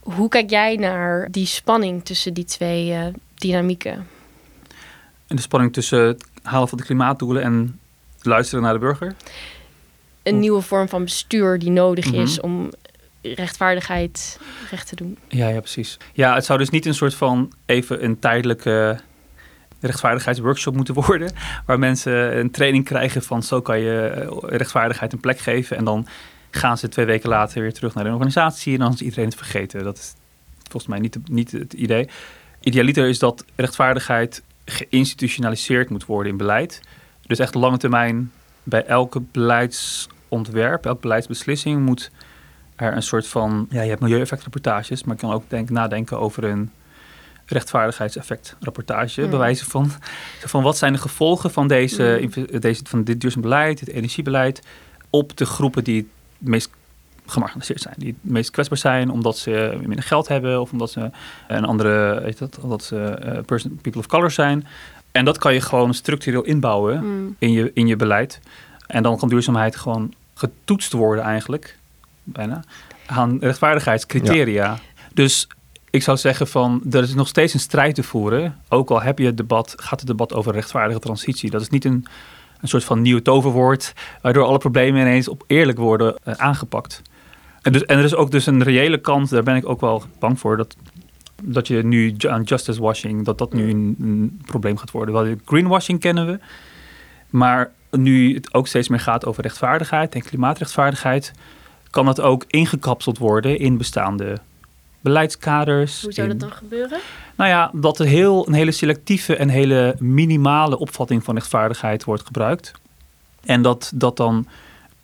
Hoe 0.00 0.28
kijk 0.28 0.50
jij 0.50 0.76
naar 0.76 1.28
die 1.30 1.46
spanning 1.46 2.04
tussen 2.04 2.34
die 2.34 2.44
twee 2.44 3.12
dynamieken? 3.34 4.06
En 5.26 5.36
de 5.36 5.42
spanning 5.42 5.72
tussen 5.72 6.00
het 6.06 6.24
halen 6.42 6.68
van 6.68 6.78
de 6.78 6.84
klimaatdoelen 6.84 7.42
en 7.42 7.80
luisteren 8.22 8.62
naar 8.64 8.72
de 8.72 8.78
burger. 8.78 9.14
een 10.22 10.34
Of- 10.34 10.40
nieuwe 10.40 10.60
vorm 10.60 10.88
van 10.88 11.04
bestuur 11.04 11.58
die 11.58 11.70
nodig 11.70 12.06
Mhm. 12.12 12.20
is 12.20 12.40
om 12.40 12.70
rechtvaardigheid 13.34 14.40
recht 14.70 14.88
te 14.88 14.96
doen. 14.96 15.18
Ja, 15.28 15.48
ja, 15.48 15.60
precies. 15.60 15.98
Ja, 16.12 16.34
het 16.34 16.44
zou 16.44 16.58
dus 16.58 16.70
niet 16.70 16.86
een 16.86 16.94
soort 16.94 17.14
van 17.14 17.52
even 17.66 18.04
een 18.04 18.18
tijdelijke 18.18 19.00
rechtvaardigheidsworkshop 19.80 20.74
moeten 20.74 20.94
worden. 20.94 21.32
Waar 21.66 21.78
mensen 21.78 22.38
een 22.38 22.50
training 22.50 22.84
krijgen 22.84 23.22
van 23.22 23.42
zo 23.42 23.60
kan 23.60 23.80
je 23.80 24.06
eh, 24.06 24.56
rechtvaardigheid 24.56 25.12
een 25.12 25.20
plek 25.20 25.38
geven. 25.38 25.76
En 25.76 25.84
dan 25.84 26.06
gaan 26.50 26.78
ze 26.78 26.88
twee 26.88 27.06
weken 27.06 27.28
later 27.28 27.60
weer 27.60 27.72
terug 27.72 27.94
naar 27.94 28.04
de 28.04 28.10
organisatie 28.10 28.72
en 28.72 28.78
dan 28.78 28.92
is 28.92 29.02
iedereen 29.02 29.24
het 29.24 29.34
vergeten. 29.34 29.84
Dat 29.84 29.96
is 29.96 30.14
volgens 30.62 30.86
mij 30.86 30.98
niet, 30.98 31.18
niet 31.28 31.52
het 31.52 31.72
idee. 31.72 32.08
Idealiter 32.60 33.08
is 33.08 33.18
dat 33.18 33.44
rechtvaardigheid 33.54 34.42
geïnstitutionaliseerd 34.64 35.90
moet 35.90 36.04
worden 36.04 36.32
in 36.32 36.38
beleid. 36.38 36.80
Dus 37.26 37.38
echt 37.38 37.54
lange 37.54 37.76
termijn 37.76 38.32
bij 38.62 38.84
elke 38.84 39.20
beleidsontwerp, 39.20 40.86
elke 40.86 41.00
beleidsbeslissing 41.00 41.84
moet 41.84 42.10
er 42.76 42.96
een 42.96 43.02
soort 43.02 43.26
van... 43.26 43.66
Ja, 43.70 43.82
je 43.82 43.88
hebt 43.88 44.00
milieueffectrapportages, 44.00 45.04
maar 45.04 45.14
je 45.14 45.20
kan 45.20 45.32
ook 45.32 45.44
denk, 45.48 45.70
nadenken 45.70 46.18
over 46.18 46.44
een 46.44 46.70
rechtvaardigheidseffectrapportage. 47.46 49.22
Mm. 49.22 49.30
Bewijzen 49.30 49.66
van, 49.66 49.90
van 50.44 50.62
wat 50.62 50.76
zijn 50.76 50.92
de 50.92 50.98
gevolgen 50.98 51.50
van, 51.50 51.68
deze, 51.68 52.28
mm. 52.36 52.60
deze, 52.60 52.82
van 52.84 53.04
dit 53.04 53.20
duurzaam 53.20 53.42
beleid, 53.42 53.80
het 53.80 53.88
energiebeleid... 53.88 54.62
op 55.10 55.36
de 55.36 55.46
groepen 55.46 55.84
die 55.84 56.08
het 56.38 56.48
meest 56.48 56.70
gemarginaliseerd 57.26 57.80
zijn. 57.80 57.94
Die 57.98 58.16
het 58.22 58.32
meest 58.32 58.50
kwetsbaar 58.50 58.78
zijn 58.78 59.10
omdat 59.10 59.38
ze 59.38 59.78
minder 59.80 60.02
geld 60.02 60.28
hebben 60.28 60.60
of 60.60 60.72
omdat 60.72 60.90
ze 60.90 61.10
een 61.48 61.64
andere, 61.64 62.20
weet 62.20 62.38
dat, 62.38 62.58
omdat 62.58 62.84
ze 62.84 63.18
uh, 63.24 63.38
person, 63.44 63.78
people 63.82 64.00
of 64.00 64.06
color 64.06 64.30
zijn. 64.30 64.66
En 65.12 65.24
dat 65.24 65.38
kan 65.38 65.54
je 65.54 65.60
gewoon 65.60 65.94
structureel 65.94 66.42
inbouwen 66.42 67.04
mm. 67.04 67.36
in, 67.38 67.52
je, 67.52 67.70
in 67.74 67.86
je 67.86 67.96
beleid. 67.96 68.40
En 68.86 69.02
dan 69.02 69.18
kan 69.18 69.28
duurzaamheid 69.28 69.76
gewoon 69.76 70.14
getoetst 70.34 70.92
worden 70.92 71.24
eigenlijk, 71.24 71.78
bijna, 72.26 72.64
aan 73.06 73.38
rechtvaardigheidscriteria. 73.40 74.78
Dus 75.14 75.48
ik 75.90 76.02
zou 76.02 76.16
zeggen 76.16 76.46
van, 76.46 76.82
er 76.90 77.02
is 77.02 77.14
nog 77.14 77.28
steeds 77.28 77.54
een 77.54 77.60
strijd 77.60 77.94
te 77.94 78.02
voeren. 78.02 78.56
Ook 78.68 78.90
al 78.90 79.02
heb 79.02 79.18
je 79.18 79.26
het 79.26 79.36
debat, 79.36 79.74
gaat 79.76 79.98
het 79.98 80.08
debat 80.08 80.32
over 80.34 80.52
rechtvaardige 80.52 81.00
transitie. 81.00 81.50
Dat 81.50 81.60
is 81.60 81.68
niet 81.68 81.84
een, 81.84 82.06
een 82.60 82.68
soort 82.68 82.84
van 82.84 83.02
nieuw 83.02 83.22
toverwoord, 83.22 83.92
waardoor 84.22 84.44
alle 84.44 84.58
problemen 84.58 85.00
ineens 85.00 85.28
op 85.28 85.44
eerlijk 85.46 85.78
worden 85.78 86.14
uh, 86.24 86.34
aangepakt. 86.34 87.02
En, 87.62 87.72
dus, 87.72 87.84
en 87.84 87.98
er 87.98 88.04
is 88.04 88.14
ook 88.14 88.30
dus 88.30 88.46
een 88.46 88.62
reële 88.62 89.00
kans, 89.00 89.30
daar 89.30 89.42
ben 89.42 89.56
ik 89.56 89.68
ook 89.68 89.80
wel 89.80 90.02
bang 90.18 90.40
voor, 90.40 90.56
dat, 90.56 90.76
dat 91.42 91.66
je 91.66 91.82
nu 91.82 92.14
aan 92.28 92.42
justice 92.42 92.80
washing, 92.80 93.24
dat 93.24 93.38
dat 93.38 93.52
nu 93.52 93.70
een, 93.70 93.96
een 94.00 94.40
probleem 94.44 94.76
gaat 94.76 94.90
worden. 94.90 95.14
Wel, 95.14 95.34
greenwashing 95.44 96.00
kennen 96.00 96.26
we, 96.26 96.38
maar 97.30 97.72
nu 97.90 98.34
het 98.34 98.54
ook 98.54 98.66
steeds 98.66 98.88
meer 98.88 99.00
gaat 99.00 99.26
over 99.26 99.42
rechtvaardigheid 99.42 100.14
en 100.14 100.22
klimaatrechtvaardigheid, 100.22 101.32
kan 101.96 102.04
dat 102.04 102.20
ook 102.20 102.44
ingekapseld 102.46 103.18
worden 103.18 103.58
in 103.58 103.76
bestaande 103.76 104.38
beleidskaders. 105.00 106.02
Hoe 106.02 106.12
zou 106.12 106.28
dat 106.28 106.40
dan 106.40 106.50
gebeuren? 106.50 106.98
Nou 107.36 107.50
ja, 107.50 107.70
dat 107.74 107.98
er 107.98 108.06
heel, 108.06 108.46
een 108.46 108.52
hele 108.52 108.70
selectieve 108.70 109.36
en 109.36 109.48
hele 109.48 109.96
minimale 109.98 110.78
opvatting 110.78 111.24
van 111.24 111.34
rechtvaardigheid 111.34 112.04
wordt 112.04 112.26
gebruikt. 112.26 112.72
En 113.44 113.62
dat 113.62 113.92
dat 113.94 114.16
dan 114.16 114.46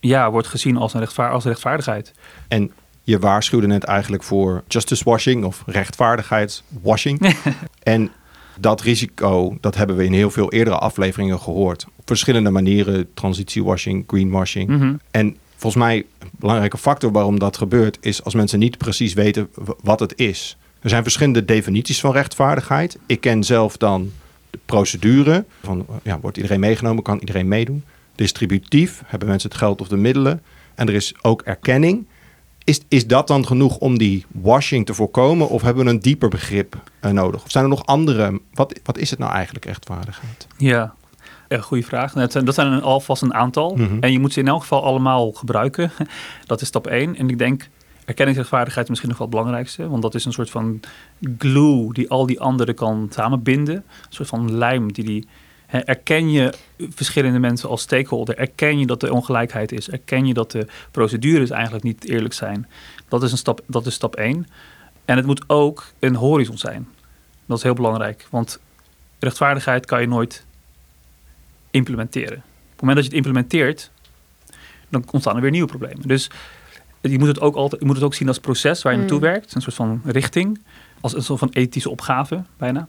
ja, 0.00 0.30
wordt 0.30 0.46
gezien 0.46 0.76
als, 0.76 0.94
een 0.94 1.00
rechtvaar 1.00 1.30
als 1.30 1.44
rechtvaardigheid. 1.44 2.12
En 2.48 2.72
je 3.02 3.18
waarschuwde 3.18 3.66
net 3.66 3.84
eigenlijk 3.84 4.22
voor 4.22 4.62
justice 4.68 5.04
washing 5.04 5.44
of 5.44 5.62
rechtvaardigheidswashing. 5.66 7.36
en 7.82 8.10
dat 8.58 8.80
risico, 8.80 9.56
dat 9.60 9.74
hebben 9.74 9.96
we 9.96 10.04
in 10.04 10.12
heel 10.12 10.30
veel 10.30 10.52
eerdere 10.52 10.78
afleveringen 10.78 11.40
gehoord. 11.40 11.86
Op 11.96 12.06
verschillende 12.06 12.50
manieren, 12.50 13.14
transitiewashing, 13.14 14.04
greenwashing. 14.06 14.68
Mm 14.68 15.00
En 15.10 15.36
volgens 15.56 15.82
mij 15.82 16.04
belangrijke 16.42 16.78
factor 16.78 17.12
waarom 17.12 17.38
dat 17.38 17.56
gebeurt... 17.56 17.98
is 18.00 18.24
als 18.24 18.34
mensen 18.34 18.58
niet 18.58 18.78
precies 18.78 19.12
weten 19.12 19.48
wat 19.82 20.00
het 20.00 20.18
is. 20.18 20.56
Er 20.80 20.88
zijn 20.88 21.02
verschillende 21.02 21.44
definities 21.44 22.00
van 22.00 22.12
rechtvaardigheid. 22.12 22.98
Ik 23.06 23.20
ken 23.20 23.44
zelf 23.44 23.76
dan 23.76 24.12
de 24.50 24.58
procedure. 24.66 25.44
Van, 25.62 25.86
ja, 26.02 26.20
wordt 26.20 26.36
iedereen 26.36 26.60
meegenomen? 26.60 27.02
Kan 27.02 27.18
iedereen 27.18 27.48
meedoen? 27.48 27.84
distributief, 28.14 29.02
hebben 29.06 29.28
mensen 29.28 29.48
het 29.48 29.58
geld 29.58 29.80
of 29.80 29.88
de 29.88 29.96
middelen. 29.96 30.42
En 30.74 30.88
er 30.88 30.94
is 30.94 31.14
ook 31.22 31.42
erkenning. 31.42 32.06
Is, 32.64 32.80
is 32.88 33.06
dat 33.06 33.26
dan 33.26 33.46
genoeg 33.46 33.78
om 33.78 33.98
die 33.98 34.26
washing 34.28 34.86
te 34.86 34.94
voorkomen? 34.94 35.48
Of 35.48 35.62
hebben 35.62 35.84
we 35.84 35.90
een 35.90 36.00
dieper 36.00 36.28
begrip 36.28 36.76
uh, 37.00 37.10
nodig? 37.10 37.44
Of 37.44 37.50
zijn 37.50 37.64
er 37.64 37.70
nog 37.70 37.86
andere? 37.86 38.40
Wat, 38.54 38.80
wat 38.84 38.98
is 38.98 39.10
het 39.10 39.18
nou 39.18 39.32
eigenlijk, 39.32 39.64
rechtvaardigheid? 39.64 40.46
Ja, 40.56 40.94
een 41.56 41.62
goede 41.62 41.84
vraag. 41.84 42.12
Dat 42.12 42.32
zijn, 42.32 42.44
dat 42.44 42.54
zijn 42.54 42.72
een, 42.72 42.82
alvast 42.82 43.22
een 43.22 43.34
aantal. 43.34 43.74
Mm 43.76 43.86
-hmm. 43.86 44.00
En 44.00 44.12
je 44.12 44.18
moet 44.18 44.32
ze 44.32 44.40
in 44.40 44.48
elk 44.48 44.60
geval 44.60 44.84
allemaal 44.84 45.32
gebruiken. 45.32 45.90
Dat 46.46 46.60
is 46.60 46.68
stap 46.68 46.86
1. 46.86 47.16
En 47.16 47.28
ik 47.28 47.38
denk, 47.38 47.68
erkenningsrechtvaardigheid 48.04 48.84
is 48.84 48.90
misschien 48.90 49.10
nog 49.10 49.18
wel 49.18 49.26
het 49.26 49.36
belangrijkste. 49.36 49.88
Want 49.88 50.02
dat 50.02 50.14
is 50.14 50.24
een 50.24 50.32
soort 50.32 50.50
van 50.50 50.80
glue 51.38 51.92
die 51.92 52.10
al 52.10 52.26
die 52.26 52.40
anderen 52.40 52.74
kan 52.74 53.08
samenbinden. 53.10 53.74
Een 53.74 53.82
soort 54.08 54.28
van 54.28 54.56
lijm 54.56 54.92
die 54.92 55.04
die 55.04 55.26
Erken 55.72 56.30
je 56.30 56.52
verschillende 56.78 57.38
mensen 57.38 57.68
als 57.68 57.80
stakeholder? 57.80 58.38
Erken 58.38 58.78
je 58.78 58.86
dat 58.86 59.02
er 59.02 59.12
ongelijkheid 59.12 59.72
is? 59.72 59.90
Erken 59.90 60.26
je 60.26 60.34
dat 60.34 60.50
de 60.50 60.66
procedures 60.90 61.50
eigenlijk 61.50 61.84
niet 61.84 62.08
eerlijk 62.08 62.34
zijn? 62.34 62.68
Dat 63.08 63.22
is, 63.22 63.32
een 63.32 63.38
stap, 63.38 63.60
dat 63.66 63.86
is 63.86 63.94
stap 63.94 64.16
één. 64.16 64.46
En 65.04 65.16
het 65.16 65.26
moet 65.26 65.44
ook 65.46 65.84
een 65.98 66.14
horizon 66.14 66.58
zijn. 66.58 66.88
Dat 67.46 67.56
is 67.56 67.62
heel 67.62 67.74
belangrijk, 67.74 68.26
want 68.30 68.60
rechtvaardigheid 69.18 69.86
kan 69.86 70.00
je 70.00 70.06
nooit 70.06 70.44
implementeren. 71.72 72.36
Op 72.36 72.70
het 72.70 72.80
moment 72.80 72.96
dat 72.96 73.04
je 73.04 73.16
het 73.16 73.26
implementeert, 73.26 73.90
dan 74.88 75.04
ontstaan 75.10 75.36
er 75.36 75.42
weer 75.42 75.50
nieuwe 75.50 75.68
problemen. 75.68 76.08
Dus 76.08 76.30
je 77.00 77.18
moet 77.18 77.28
het 77.28 77.40
ook, 77.40 77.54
altijd, 77.54 77.80
je 77.80 77.86
moet 77.86 77.96
het 77.96 78.04
ook 78.04 78.14
zien 78.14 78.28
als 78.28 78.38
proces 78.38 78.82
waar 78.82 78.92
je 78.92 78.98
naartoe 78.98 79.18
mm. 79.18 79.24
werkt. 79.24 79.54
Een 79.54 79.62
soort 79.62 79.74
van 79.74 80.00
richting, 80.04 80.60
als 81.00 81.14
een 81.14 81.22
soort 81.22 81.38
van 81.38 81.48
ethische 81.48 81.90
opgave 81.90 82.42
bijna. 82.56 82.88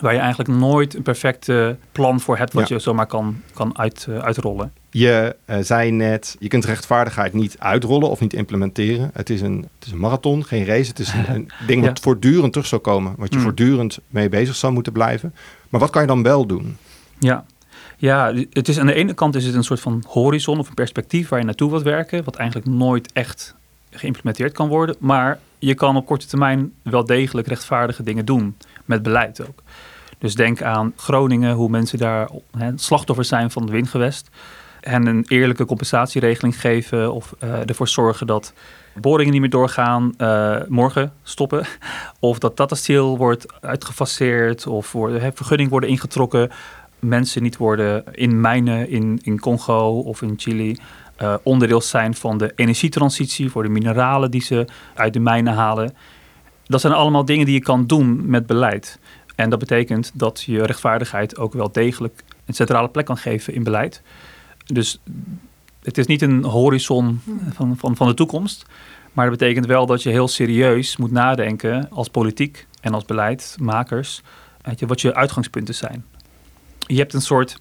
Waar 0.00 0.12
je 0.12 0.18
eigenlijk 0.18 0.50
nooit 0.50 0.94
een 0.94 1.02
perfecte 1.02 1.76
plan 1.92 2.20
voor 2.20 2.38
hebt 2.38 2.52
wat 2.52 2.68
je 2.68 2.78
zomaar 2.78 3.06
kan, 3.06 3.42
kan 3.54 3.78
uit, 3.78 4.06
uh, 4.08 4.18
uitrollen. 4.18 4.72
Je 4.90 5.36
uh, 5.46 5.56
zei 5.60 5.90
net, 5.90 6.36
je 6.38 6.48
kunt 6.48 6.64
rechtvaardigheid 6.64 7.32
niet 7.32 7.56
uitrollen 7.58 8.10
of 8.10 8.20
niet 8.20 8.32
implementeren. 8.32 9.10
Het 9.12 9.30
is 9.30 9.40
een, 9.40 9.68
het 9.78 9.86
is 9.86 9.92
een 9.92 9.98
marathon, 9.98 10.44
geen 10.44 10.64
race. 10.64 10.88
Het 10.88 10.98
is 10.98 11.12
een, 11.12 11.34
een 11.34 11.50
ding 11.66 11.84
wat 11.84 12.00
voortdurend 12.00 12.52
terug 12.52 12.68
zou 12.68 12.80
komen. 12.80 13.14
Wat 13.16 13.32
je 13.32 13.36
mm. 13.36 13.42
voortdurend 13.42 13.98
mee 14.08 14.28
bezig 14.28 14.54
zou 14.54 14.72
moeten 14.72 14.92
blijven. 14.92 15.34
Maar 15.68 15.80
wat 15.80 15.90
kan 15.90 16.02
je 16.02 16.08
dan 16.08 16.22
wel 16.22 16.46
doen? 16.46 16.76
Ja, 17.18 17.44
ja, 18.00 18.32
het 18.50 18.68
is 18.68 18.78
aan 18.78 18.86
de 18.86 18.94
ene 18.94 19.14
kant 19.14 19.34
is 19.34 19.44
het 19.44 19.54
een 19.54 19.64
soort 19.64 19.80
van 19.80 20.04
horizon 20.06 20.58
of 20.58 20.68
een 20.68 20.74
perspectief 20.74 21.28
waar 21.28 21.38
je 21.38 21.44
naartoe 21.44 21.70
wilt 21.70 21.82
werken, 21.82 22.24
wat 22.24 22.36
eigenlijk 22.36 22.68
nooit 22.68 23.12
echt 23.12 23.54
geïmplementeerd 23.90 24.52
kan 24.52 24.68
worden. 24.68 24.96
Maar 24.98 25.38
je 25.58 25.74
kan 25.74 25.96
op 25.96 26.06
korte 26.06 26.26
termijn 26.26 26.72
wel 26.82 27.04
degelijk 27.04 27.46
rechtvaardige 27.46 28.02
dingen 28.02 28.24
doen, 28.24 28.56
met 28.84 29.02
beleid 29.02 29.48
ook. 29.48 29.62
Dus 30.18 30.34
denk 30.34 30.62
aan 30.62 30.92
Groningen, 30.96 31.54
hoe 31.54 31.68
mensen 31.68 31.98
daar 31.98 32.28
hè, 32.58 32.70
slachtoffers 32.74 33.28
zijn 33.28 33.50
van 33.50 33.62
het 33.62 33.70
windgewest. 33.70 34.30
En 34.80 35.06
een 35.06 35.24
eerlijke 35.28 35.64
compensatieregeling 35.64 36.60
geven 36.60 37.12
of 37.12 37.34
uh, 37.44 37.68
ervoor 37.68 37.88
zorgen 37.88 38.26
dat 38.26 38.52
boringen 38.94 39.32
niet 39.32 39.40
meer 39.40 39.50
doorgaan, 39.50 40.14
uh, 40.18 40.56
morgen 40.68 41.12
stoppen. 41.22 41.64
Of 42.20 42.38
dat 42.38 42.56
Tata 42.56 43.00
wordt 43.00 43.46
uitgefaseerd 43.60 44.66
of 44.66 44.92
worden, 44.92 45.32
vergunning 45.34 45.70
worden 45.70 45.90
ingetrokken. 45.90 46.50
Mensen 47.00 47.42
niet 47.42 47.56
worden 47.56 48.04
in 48.12 48.40
mijnen 48.40 48.88
in, 48.88 49.18
in 49.22 49.40
Congo 49.40 49.98
of 49.98 50.22
in 50.22 50.34
Chili 50.36 50.76
uh, 51.22 51.34
onderdeel 51.42 51.80
zijn 51.80 52.14
van 52.14 52.38
de 52.38 52.52
energietransitie 52.56 53.50
voor 53.50 53.62
de 53.62 53.68
mineralen 53.68 54.30
die 54.30 54.42
ze 54.42 54.66
uit 54.94 55.12
de 55.12 55.20
mijnen 55.20 55.54
halen. 55.54 55.94
Dat 56.64 56.80
zijn 56.80 56.92
allemaal 56.92 57.24
dingen 57.24 57.46
die 57.46 57.54
je 57.54 57.60
kan 57.60 57.86
doen 57.86 58.30
met 58.30 58.46
beleid. 58.46 58.98
En 59.34 59.50
dat 59.50 59.58
betekent 59.58 60.10
dat 60.14 60.42
je 60.42 60.66
rechtvaardigheid 60.66 61.38
ook 61.38 61.52
wel 61.52 61.72
degelijk 61.72 62.22
een 62.44 62.54
centrale 62.54 62.88
plek 62.88 63.06
kan 63.06 63.16
geven 63.16 63.54
in 63.54 63.62
beleid. 63.62 64.02
Dus 64.66 65.00
het 65.82 65.98
is 65.98 66.06
niet 66.06 66.22
een 66.22 66.44
horizon 66.44 67.20
van, 67.52 67.76
van, 67.76 67.96
van 67.96 68.06
de 68.06 68.14
toekomst. 68.14 68.66
Maar 69.12 69.30
dat 69.30 69.38
betekent 69.38 69.66
wel 69.66 69.86
dat 69.86 70.02
je 70.02 70.10
heel 70.10 70.28
serieus 70.28 70.96
moet 70.96 71.10
nadenken 71.10 71.90
als 71.90 72.08
politiek 72.08 72.66
en 72.80 72.94
als 72.94 73.04
beleidmakers. 73.04 74.22
Weet 74.62 74.78
je, 74.78 74.86
wat 74.86 75.00
je 75.00 75.14
uitgangspunten 75.14 75.74
zijn. 75.74 76.04
Je 76.90 76.98
hebt 76.98 77.14
een 77.14 77.20
soort 77.20 77.56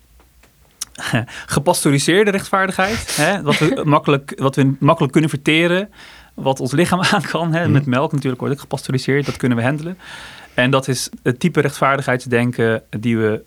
gepasteuriseerde 1.56 2.32
rechtvaardigheid. 2.32 3.16
Hè, 3.16 3.42
wat, 3.42 3.58
we 3.58 3.82
makkelijk, 3.86 4.34
wat 4.38 4.56
we 4.56 4.76
makkelijk 4.80 5.12
kunnen 5.12 5.30
verteren. 5.30 5.90
Wat 6.34 6.60
ons 6.60 6.72
lichaam 6.72 7.02
aan 7.14 7.22
kan. 7.22 7.54
Hè. 7.54 7.68
Met 7.68 7.86
melk 7.86 8.12
natuurlijk 8.12 8.40
wordt 8.40 8.56
ook 8.56 8.62
gepasteuriseerd. 8.62 9.26
Dat 9.26 9.38
kunnen 9.38 9.58
we 9.58 9.64
handelen. 9.64 9.98
En 10.54 10.72
dat 10.72 10.88
is 10.88 11.10
het 11.24 11.40
type 11.40 11.62
rechtvaardigheidsdenken 11.62 12.84
die 12.90 13.18
we 13.18 13.44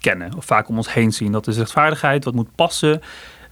kennen 0.00 0.36
of 0.36 0.44
vaak 0.44 0.68
om 0.68 0.76
ons 0.76 0.92
heen 0.92 1.12
zien. 1.12 1.32
Dat 1.32 1.46
is 1.46 1.56
rechtvaardigheid 1.56 2.24
wat 2.24 2.34
moet 2.34 2.54
passen 2.54 3.02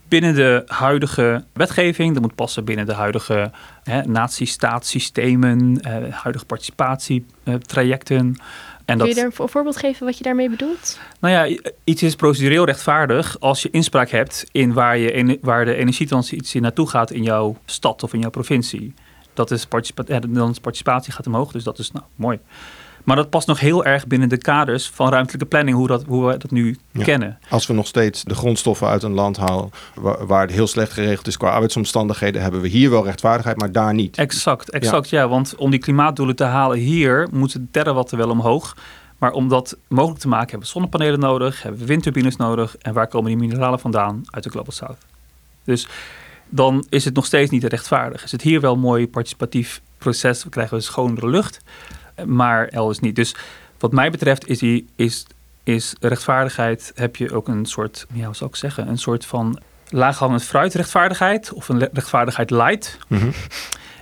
binnen 0.08 0.34
de 0.34 0.62
huidige 0.66 1.44
wetgeving. 1.52 2.12
Dat 2.12 2.22
moet 2.22 2.34
passen 2.34 2.64
binnen 2.64 2.86
de 2.86 2.94
huidige 2.94 3.50
natiestaatsystemen, 4.04 5.80
eh, 5.80 6.14
huidige 6.14 6.44
participatietrajecten. 6.44 8.36
En 8.90 8.98
Kun 8.98 9.08
je 9.08 9.14
daar 9.14 9.24
een 9.24 9.48
voorbeeld 9.48 9.76
geven 9.76 10.06
wat 10.06 10.18
je 10.18 10.24
daarmee 10.24 10.50
bedoelt? 10.50 10.98
Nou 11.20 11.34
ja, 11.34 11.60
iets 11.84 12.02
is 12.02 12.14
procedureel 12.14 12.64
rechtvaardig 12.64 13.40
als 13.40 13.62
je 13.62 13.70
inspraak 13.70 14.10
hebt 14.10 14.46
in 14.52 14.72
waar, 14.72 14.98
je, 14.98 15.38
waar 15.40 15.64
de 15.64 15.74
energietransitie 15.74 16.60
naartoe 16.60 16.88
gaat 16.88 17.10
in 17.10 17.22
jouw 17.22 17.56
stad 17.64 18.02
of 18.02 18.12
in 18.12 18.20
jouw 18.20 18.30
provincie. 18.30 18.94
Dat 19.34 19.50
is 19.50 19.66
participatie, 19.66 20.28
dan 20.28 20.56
participatie 20.62 21.12
gaat 21.12 21.26
omhoog, 21.26 21.52
dus 21.52 21.64
dat 21.64 21.78
is 21.78 21.92
nou 21.92 22.04
mooi. 22.14 22.38
Maar 23.04 23.16
dat 23.16 23.30
past 23.30 23.46
nog 23.46 23.60
heel 23.60 23.84
erg 23.84 24.06
binnen 24.06 24.28
de 24.28 24.38
kaders 24.38 24.90
van 24.94 25.10
ruimtelijke 25.10 25.46
planning, 25.46 25.76
hoe, 25.76 25.86
dat, 25.86 26.04
hoe 26.06 26.26
we 26.26 26.36
dat 26.36 26.50
nu 26.50 26.76
Ja. 26.90 27.04
kennen. 27.04 27.38
Als 27.48 27.66
we 27.66 27.72
nog 27.72 27.86
steeds 27.86 28.24
de 28.24 28.34
grondstoffen 28.34 28.86
uit 28.88 29.02
een 29.02 29.12
land 29.14 29.36
halen 29.36 29.70
waar, 29.94 30.26
waar 30.26 30.40
het 30.42 30.50
heel 30.50 30.66
slecht 30.66 30.92
geregeld 30.92 31.26
is 31.26 31.36
qua 31.36 31.50
arbeidsomstandigheden, 31.50 32.42
hebben 32.42 32.60
we 32.60 32.68
hier 32.68 32.90
wel 32.90 33.04
rechtvaardigheid, 33.04 33.56
maar 33.56 33.72
daar 33.72 33.94
niet. 33.94 34.16
Exact, 34.16 34.70
exact 34.70 35.08
ja. 35.08 35.28
Want 35.28 35.54
om 35.56 35.70
die 35.70 35.80
klimaatdoelen 35.80 36.36
te 36.36 36.44
halen 36.44 36.78
hier, 36.78 37.28
moeten 37.32 37.60
de 37.60 37.68
terawatten 37.70 38.18
wel 38.18 38.30
omhoog. 38.30 38.76
Maar 39.18 39.32
om 39.32 39.48
dat 39.48 39.76
mogelijk 39.88 40.20
te 40.20 40.28
maken 40.28 40.48
hebben 40.50 40.66
we 40.66 40.72
zonnepanelen 40.72 41.20
nodig, 41.20 41.62
hebben 41.62 41.80
we 41.80 41.86
windturbines 41.86 42.36
nodig. 42.36 42.76
En 42.78 42.92
waar 42.92 43.08
komen 43.08 43.28
die 43.28 43.36
mineralen 43.48 43.80
vandaan? 43.80 44.22
Uit 44.30 44.44
de 44.44 44.50
Global 44.50 44.72
South. 44.72 44.98
Dus 45.64 45.88
dan 46.48 46.86
is 46.88 47.04
het 47.04 47.14
nog 47.14 47.26
steeds 47.26 47.50
niet 47.50 47.64
rechtvaardig. 47.64 48.24
Is 48.24 48.32
het 48.32 48.42
hier 48.42 48.60
wel 48.60 48.72
een 48.72 48.80
mooi 48.80 49.08
participatief 49.08 49.80
proces, 49.98 50.44
we 50.44 50.50
krijgen 50.50 50.76
we 50.76 50.82
schonere 50.82 51.28
lucht, 51.28 51.60
maar 52.26 52.66
elders 52.68 52.98
niet. 52.98 53.16
Dus 53.16 53.34
wat 53.78 53.92
mij 53.92 54.10
betreft 54.10 54.46
is, 54.48 54.58
die, 54.58 54.86
is, 54.96 55.26
is 55.64 55.94
rechtvaardigheid, 56.00 56.92
heb 56.94 57.16
je 57.16 57.32
ook 57.32 57.48
een 57.48 57.66
soort, 57.66 58.06
ja, 58.12 58.24
hoe 58.24 58.34
zou 58.36 58.50
ik 58.50 58.56
zeggen, 58.56 58.88
een 58.88 58.98
soort 58.98 59.26
van 59.26 59.60
laaghangend 59.88 60.42
fruit 60.44 60.74
rechtvaardigheid 60.74 61.52
of 61.52 61.68
een 61.68 61.78
rechtvaardigheid 61.92 62.50
light. 62.50 62.98
Mhm. 63.08 63.30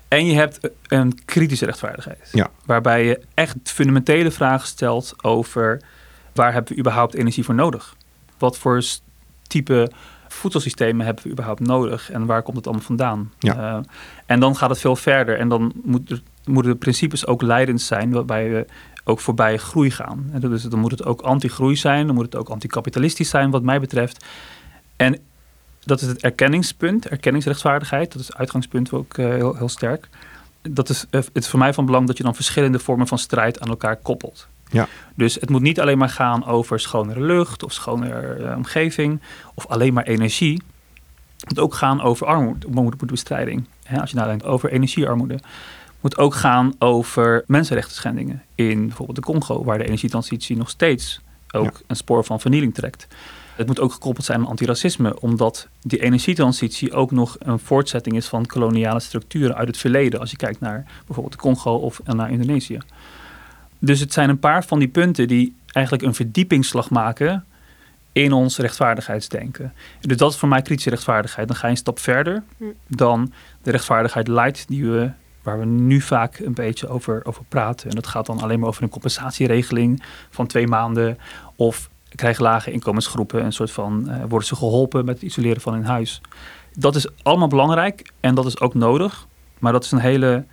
En 0.08 0.26
je 0.26 0.34
hebt 0.34 0.70
een 0.87 1.25
kritische 1.25 1.64
rechtvaardigheid. 1.64 2.28
Ja. 2.32 2.50
Waarbij 2.64 3.04
je 3.04 3.20
echt 3.34 3.56
fundamentele 3.64 4.30
vragen 4.30 4.66
stelt 4.68 5.14
over 5.25 5.80
waar 6.32 6.52
hebben 6.52 6.72
we 6.72 6.78
überhaupt 6.78 7.14
energie 7.14 7.44
voor 7.44 7.54
nodig? 7.54 7.94
Wat 8.38 8.58
voor 8.58 8.82
type 9.46 9.90
voedselsystemen 10.28 11.06
hebben 11.06 11.25
we 11.25 11.30
überhaupt 11.30 11.60
nodig? 11.60 12.10
En 12.10 12.26
waar 12.26 12.42
komt 12.42 12.56
het 12.56 12.66
allemaal 12.66 12.84
vandaan? 12.84 13.32
Ja. 13.38 13.54
Eh, 13.56 13.78
en 14.26 14.40
dan 14.40 14.56
gaat 14.56 14.70
het 14.70 14.80
veel 14.80 14.96
verder. 14.96 15.38
En 15.38 15.48
dan 15.48 15.72
moet 15.82 16.10
er- 16.10 16.22
moeten 16.48 16.72
de 16.72 16.78
principes 16.78 17.26
ook 17.26 17.42
leidend 17.42 17.80
zijn, 17.80 18.10
waarbij 18.10 18.50
we 18.50 18.66
ook 19.04 19.20
voorbij 19.20 19.56
groei 19.56 19.90
gaan. 19.90 20.28
En 20.32 20.40
dus 20.40 20.62
dan 20.62 20.78
moet 20.78 20.90
het 20.90 21.04
ook 21.04 21.20
anti-groei 21.20 21.76
zijn, 21.76 22.06
dan 22.06 22.14
moet 22.14 22.24
het 22.24 22.36
ook 22.36 22.48
anticapitalistisch 22.48 23.28
zijn, 23.28 23.50
wat 23.50 23.62
mij 23.62 23.80
betreft. 23.80 24.24
En 24.96 25.18
dat 25.80 26.00
is 26.00 26.08
het 26.08 26.22
erkenningspunt, 26.22 27.08
erkenningsrechtvaardigheid. 27.08 28.12
Dat 28.12 28.20
is 28.20 28.26
het 28.26 28.36
uitgangspunt 28.36 28.92
ook 28.92 29.18
eh, 29.18 29.26
heel, 29.26 29.54
heel 29.54 29.68
sterk. 29.68 30.08
Dat 30.62 30.88
is, 30.88 31.06
eh, 31.10 31.20
het 31.20 31.36
is 31.44 31.48
voor 31.48 31.58
mij 31.58 31.74
van 31.74 31.86
belang 31.86 32.06
dat 32.06 32.16
je 32.16 32.22
dan 32.22 32.34
verschillende 32.34 32.78
vormen 32.78 33.06
van 33.06 33.18
strijd 33.18 33.60
aan 33.60 33.68
elkaar 33.68 33.96
koppelt. 33.96 34.48
Ja. 34.70 34.88
Dus 35.14 35.34
het 35.34 35.50
moet 35.50 35.62
niet 35.62 35.80
alleen 35.80 35.98
maar 35.98 36.08
gaan 36.08 36.46
over 36.46 36.80
schonere 36.80 37.20
lucht 37.20 37.62
of 37.62 37.72
schonere 37.72 38.34
eh, 38.34 38.56
omgeving 38.56 39.20
of 39.54 39.66
alleen 39.66 39.92
maar 39.92 40.04
energie. 40.04 40.62
Het 41.38 41.48
moet 41.48 41.58
ook 41.58 41.74
gaan 41.74 42.00
over 42.02 42.26
armoede- 42.26 42.66
armoedebestrijding. 42.66 43.64
Hè, 43.82 44.00
als 44.00 44.10
je 44.10 44.16
nadenkt 44.16 44.44
over 44.44 44.70
energiearmoede. 44.70 45.38
Het 46.08 46.16
moet 46.16 46.26
ook 46.26 46.34
gaan 46.34 46.74
over 46.78 47.44
mensenrechten 47.46 47.94
schendingen 47.94 48.42
in 48.54 48.86
bijvoorbeeld 48.86 49.16
de 49.16 49.22
Congo, 49.22 49.64
waar 49.64 49.78
de 49.78 49.84
energietransitie 49.84 50.56
nog 50.56 50.70
steeds 50.70 51.20
ook 51.50 51.80
een 51.86 51.96
spoor 51.96 52.24
van 52.24 52.40
vernieling 52.40 52.74
trekt. 52.74 53.06
Het 53.56 53.66
moet 53.66 53.80
ook 53.80 53.92
gekoppeld 53.92 54.26
zijn 54.26 54.40
aan 54.40 54.46
antiracisme, 54.46 55.20
omdat 55.20 55.68
die 55.82 56.02
energietransitie 56.02 56.92
ook 56.92 57.10
nog 57.10 57.36
een 57.38 57.58
voortzetting 57.58 58.16
is 58.16 58.26
van 58.26 58.46
koloniale 58.46 59.00
structuren 59.00 59.56
uit 59.56 59.68
het 59.68 59.76
verleden. 59.76 60.20
Als 60.20 60.30
je 60.30 60.36
kijkt 60.36 60.60
naar 60.60 60.84
bijvoorbeeld 61.06 61.34
de 61.34 61.40
Congo 61.40 61.74
of 61.74 62.00
naar 62.04 62.30
Indonesië. 62.30 62.78
Dus 63.78 64.00
het 64.00 64.12
zijn 64.12 64.28
een 64.28 64.38
paar 64.38 64.64
van 64.64 64.78
die 64.78 64.88
punten 64.88 65.28
die 65.28 65.56
eigenlijk 65.72 66.06
een 66.06 66.14
verdiepingsslag 66.14 66.90
maken 66.90 67.44
in 68.12 68.32
ons 68.32 68.58
rechtvaardigheidsdenken. 68.58 69.72
Dus 70.00 70.16
dat 70.16 70.32
is 70.32 70.38
voor 70.38 70.48
mij 70.48 70.62
kritische 70.62 70.90
rechtvaardigheid. 70.90 71.48
Dan 71.48 71.56
ga 71.56 71.66
je 71.66 71.72
een 71.72 71.78
stap 71.78 71.98
verder 71.98 72.42
Hm. 72.56 72.64
dan 72.86 73.32
de 73.62 73.70
rechtvaardigheid 73.70 74.28
light 74.28 74.68
die 74.68 74.84
we, 74.84 75.10
waar 75.48 75.58
we 75.58 75.64
nu 75.64 76.00
vaak 76.00 76.38
een 76.38 76.54
beetje 76.54 76.88
over, 76.88 77.20
over 77.24 77.44
praten. 77.48 77.88
En 77.88 77.94
dat 77.94 78.06
gaat 78.06 78.26
dan 78.26 78.40
alleen 78.40 78.58
maar 78.58 78.68
over 78.68 78.82
een 78.82 78.88
compensatieregeling 78.88 80.02
van 80.30 80.46
twee 80.46 80.66
maanden. 80.66 81.18
Of 81.56 81.88
krijgen 82.14 82.42
lage 82.42 82.70
inkomensgroepen 82.70 83.44
een 83.44 83.52
soort 83.52 83.70
van, 83.70 84.08
eh, 84.08 84.16
worden 84.28 84.48
ze 84.48 84.56
geholpen 84.56 85.04
met 85.04 85.14
het 85.14 85.24
isoleren 85.24 85.60
van 85.60 85.72
hun 85.72 85.84
huis. 85.84 86.20
Dat 86.72 86.96
is 86.96 87.08
allemaal 87.22 87.48
belangrijk 87.48 88.12
en 88.20 88.34
dat 88.34 88.46
is 88.46 88.60
ook 88.60 88.74
nodig. 88.74 89.26
Maar 89.58 89.72
dat 89.72 89.84
is 89.84 89.90
een 89.90 89.98
hele, 89.98 90.44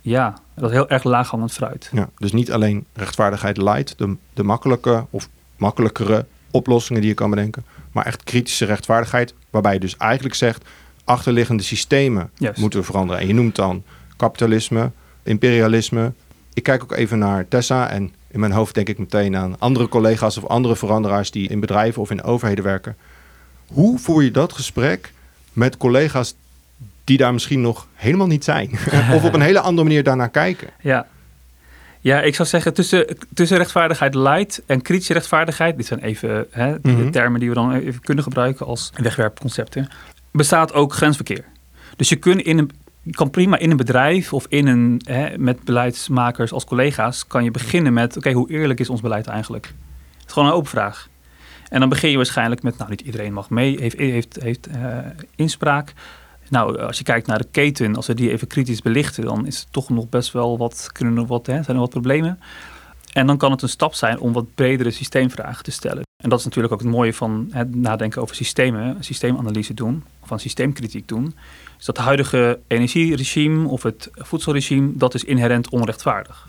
ja, 0.00 0.34
dat 0.54 0.70
is 0.70 0.76
heel 0.76 0.88
erg 0.88 1.04
laaghangend 1.04 1.52
fruit. 1.52 1.90
Ja, 1.92 2.08
dus 2.18 2.32
niet 2.32 2.52
alleen 2.52 2.86
rechtvaardigheid 2.92 3.56
light, 3.56 3.98
de, 3.98 4.16
de 4.32 4.42
makkelijke 4.42 5.06
of 5.10 5.28
makkelijkere 5.56 6.26
oplossingen 6.50 7.00
die 7.00 7.10
je 7.10 7.16
kan 7.16 7.30
bedenken, 7.30 7.64
maar 7.92 8.06
echt 8.06 8.24
kritische 8.24 8.64
rechtvaardigheid, 8.64 9.34
waarbij 9.50 9.72
je 9.72 9.80
dus 9.80 9.96
eigenlijk 9.96 10.34
zegt, 10.34 10.64
achterliggende 11.04 11.62
systemen 11.62 12.30
Juist. 12.34 12.60
moeten 12.60 12.78
we 12.78 12.84
veranderen. 12.84 13.20
En 13.20 13.26
je 13.26 13.34
noemt 13.34 13.56
dan 13.56 13.82
kapitalisme, 14.22 14.90
imperialisme. 15.22 16.12
Ik 16.54 16.62
kijk 16.62 16.82
ook 16.82 16.92
even 16.92 17.18
naar 17.18 17.48
Tessa 17.48 17.88
en 17.90 18.12
in 18.30 18.40
mijn 18.40 18.52
hoofd 18.52 18.74
denk 18.74 18.88
ik 18.88 18.98
meteen 18.98 19.36
aan 19.36 19.58
andere 19.58 19.88
collega's 19.88 20.36
of 20.36 20.46
andere 20.46 20.76
veranderaars 20.76 21.30
die 21.30 21.48
in 21.48 21.60
bedrijven 21.60 22.02
of 22.02 22.10
in 22.10 22.22
overheden 22.22 22.64
werken. 22.64 22.96
Hoe 23.66 23.98
voer 23.98 24.22
je 24.22 24.30
dat 24.30 24.52
gesprek 24.52 25.12
met 25.52 25.76
collega's 25.76 26.34
die 27.04 27.16
daar 27.16 27.32
misschien 27.32 27.60
nog 27.60 27.86
helemaal 27.94 28.26
niet 28.26 28.44
zijn? 28.44 28.70
of 29.16 29.24
op 29.24 29.34
een 29.34 29.40
hele 29.40 29.60
andere 29.60 29.86
manier 29.88 30.02
daarnaar 30.02 30.30
kijken? 30.30 30.68
Ja. 30.80 31.06
Ja, 32.00 32.20
ik 32.20 32.34
zou 32.34 32.48
zeggen 32.48 32.74
tussen, 32.74 33.16
tussen 33.34 33.56
rechtvaardigheid 33.56 34.14
light 34.14 34.62
en 34.66 34.82
kritische 34.82 35.12
rechtvaardigheid, 35.12 35.76
dit 35.76 35.86
zijn 35.86 36.00
even 36.00 36.46
hè, 36.50 36.80
de 36.80 36.88
Mhm. 36.88 37.10
termen 37.10 37.40
die 37.40 37.48
we 37.48 37.54
dan 37.54 37.72
even 37.72 38.00
kunnen 38.00 38.24
gebruiken 38.24 38.66
als 38.66 38.92
wegwerpconcepten, 38.96 39.88
bestaat 40.32 40.72
ook 40.72 40.92
grensverkeer. 40.94 41.44
Dus 41.96 42.08
je, 42.08 42.16
kunt 42.16 42.40
in 42.40 42.58
een, 42.58 42.70
kan 43.10 43.30
prima 43.30 43.58
in 43.58 43.70
een 43.70 43.76
bedrijf 43.76 44.32
of 44.32 44.46
in 44.48 44.66
een, 44.66 45.00
hè, 45.04 45.38
met 45.38 45.64
beleidsmakers 45.64 46.52
als 46.52 46.64
collega's, 46.64 47.26
kan 47.26 47.44
je 47.44 47.50
beginnen 47.50 47.92
met, 47.92 48.16
oké, 48.16 48.32
hoe 48.32 48.50
eerlijk 48.50 48.80
is 48.80 48.90
ons 48.90 49.00
beleid 49.00 49.26
eigenlijk? 49.26 49.66
Het 50.16 50.26
is 50.26 50.32
gewoon 50.32 50.48
een 50.48 50.54
open 50.54 50.70
vraag. 50.70 51.08
En 51.68 51.80
dan 51.80 51.88
begin 51.88 52.10
je 52.10 52.16
waarschijnlijk 52.16 52.62
met, 52.62 52.78
nou, 52.78 52.90
niet 52.90 53.00
iedereen 53.00 53.32
mag 53.32 53.50
mee, 53.50 53.80
heeft, 53.80 53.98
heeft, 53.98 54.38
heeft 54.42 54.66
eh, 54.66 54.98
inspraak. 55.36 55.92
Nou, 56.48 56.78
als 56.78 56.98
je 56.98 57.04
kijkt 57.04 57.26
naar 57.26 57.38
de 57.38 57.48
keten, 57.50 57.96
als 57.96 58.06
we 58.06 58.14
die 58.14 58.30
even 58.30 58.46
kritisch 58.46 58.82
belichten, 58.82 59.24
dan 59.24 59.46
is 59.46 59.58
het 59.58 59.66
toch 59.70 59.88
nog 59.88 60.08
best 60.08 60.32
wel 60.32 60.58
wat, 60.58 60.88
kunnen 60.92 61.16
er 61.16 61.26
wat, 61.26 61.46
hè, 61.46 61.62
zijn 61.62 61.76
er 61.76 61.82
wat 61.82 61.90
problemen. 61.90 62.38
En 63.12 63.26
dan 63.26 63.36
kan 63.36 63.50
het 63.50 63.62
een 63.62 63.68
stap 63.68 63.94
zijn 63.94 64.18
om 64.18 64.32
wat 64.32 64.54
bredere 64.54 64.90
systeemvragen 64.90 65.64
te 65.64 65.70
stellen. 65.70 66.02
En 66.22 66.28
dat 66.28 66.38
is 66.38 66.44
natuurlijk 66.44 66.74
ook 66.74 66.80
het 66.80 66.90
mooie 66.90 67.14
van 67.14 67.48
het 67.50 67.74
nadenken 67.74 68.22
over 68.22 68.36
systemen, 68.36 68.96
systeemanalyse 69.00 69.74
doen, 69.74 70.04
of 70.20 70.30
een 70.30 70.40
systeemkritiek 70.40 71.08
doen. 71.08 71.34
Is 71.82 71.88
dat 71.88 71.96
het 71.96 72.06
huidige 72.06 72.60
energieregime 72.66 73.68
of 73.68 73.82
het 73.82 74.10
voedselregime, 74.12 74.90
dat 74.94 75.14
is 75.14 75.24
inherent 75.24 75.68
onrechtvaardig. 75.68 76.48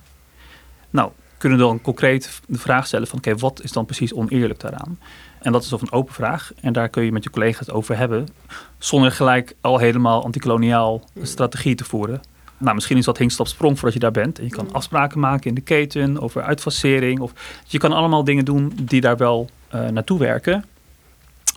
Nou, 0.89 1.11
kunnen 1.37 1.57
we 1.57 1.63
dan 1.63 1.81
concreet 1.81 2.41
de 2.47 2.57
vraag 2.57 2.87
stellen 2.87 3.07
van 3.07 3.17
oké, 3.17 3.35
wat 3.35 3.61
is 3.63 3.71
dan 3.71 3.85
precies 3.85 4.13
oneerlijk 4.13 4.59
daaraan? 4.59 4.99
En 5.39 5.51
dat 5.51 5.63
is 5.63 5.73
of 5.73 5.81
een 5.81 5.91
open 5.91 6.13
vraag. 6.13 6.51
En 6.61 6.73
daar 6.73 6.89
kun 6.89 7.03
je 7.03 7.11
met 7.11 7.23
je 7.23 7.29
collega's 7.29 7.69
over 7.69 7.97
hebben. 7.97 8.27
Zonder 8.77 9.11
gelijk 9.11 9.55
al 9.61 9.77
helemaal 9.77 10.23
antikoloniaal 10.23 11.03
een 11.13 11.27
strategie 11.27 11.75
te 11.75 11.83
voeren. 11.83 12.21
Nou, 12.57 12.75
misschien 12.75 12.97
is 12.97 13.05
dat 13.05 13.17
hinkst 13.17 13.39
op 13.39 13.47
sprong 13.47 13.75
voordat 13.75 13.93
je 13.93 13.99
daar 13.99 14.23
bent. 14.23 14.39
En 14.39 14.45
je 14.45 14.51
kan 14.51 14.71
afspraken 14.71 15.19
maken 15.19 15.49
in 15.49 15.55
de 15.55 15.61
keten 15.61 16.21
over 16.21 16.41
uitfasering. 16.41 17.19
Of, 17.19 17.33
je 17.67 17.77
kan 17.77 17.91
allemaal 17.91 18.23
dingen 18.23 18.45
doen 18.45 18.73
die 18.81 19.01
daar 19.01 19.17
wel 19.17 19.49
eh, 19.67 19.87
naartoe 19.87 20.19
werken. 20.19 20.65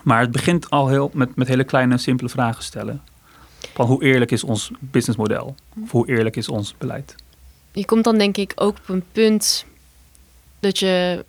Maar 0.03 0.21
het 0.21 0.31
begint 0.31 0.69
al 0.69 0.87
heel 0.87 1.11
met, 1.13 1.35
met 1.35 1.47
hele 1.47 1.63
kleine, 1.63 1.97
simpele 1.97 2.29
vragen 2.29 2.63
stellen. 2.63 3.01
Van 3.77 3.85
hoe 3.87 4.03
eerlijk 4.03 4.31
is 4.31 4.43
ons 4.43 4.71
businessmodel? 4.79 5.55
Of 5.83 5.91
hoe 5.91 6.07
eerlijk 6.09 6.35
is 6.35 6.49
ons 6.49 6.75
beleid? 6.77 7.15
Je 7.71 7.85
komt 7.85 8.03
dan 8.03 8.17
denk 8.17 8.37
ik 8.37 8.51
ook 8.55 8.77
op 8.77 8.89
een 8.89 9.03
punt 9.11 9.65
dat 10.59 10.79
je 10.79 11.25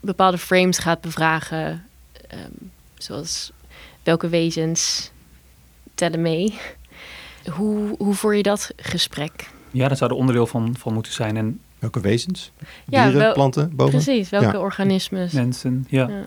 bepaalde 0.00 0.38
frames 0.38 0.78
gaat 0.78 1.00
bevragen. 1.00 1.84
ehm, 2.28 2.50
zoals 2.94 3.52
welke 4.02 4.28
wezens 4.28 5.10
tellen 5.94 6.22
mee. 6.22 6.54
Hoe, 7.56 7.94
hoe 7.98 8.14
voer 8.14 8.34
je 8.36 8.42
dat 8.42 8.70
gesprek? 8.76 9.50
Ja, 9.70 9.88
daar 9.88 9.96
zou 9.96 10.10
er 10.10 10.16
onderdeel 10.16 10.46
van, 10.46 10.74
van 10.78 10.94
moeten 10.94 11.12
zijn. 11.12 11.36
En 11.36 11.60
Welke 11.78 12.00
wezens? 12.00 12.50
Ja, 12.88 13.02
Dieren, 13.02 13.20
wel- 13.20 13.32
planten, 13.32 13.76
bomen? 13.76 13.92
Precies, 13.94 14.30
welke 14.30 14.46
Ja. 14.56 14.58
organismes? 14.58 15.32
mensen, 15.32 15.86
ja. 15.88 16.08
Ja. 16.08 16.26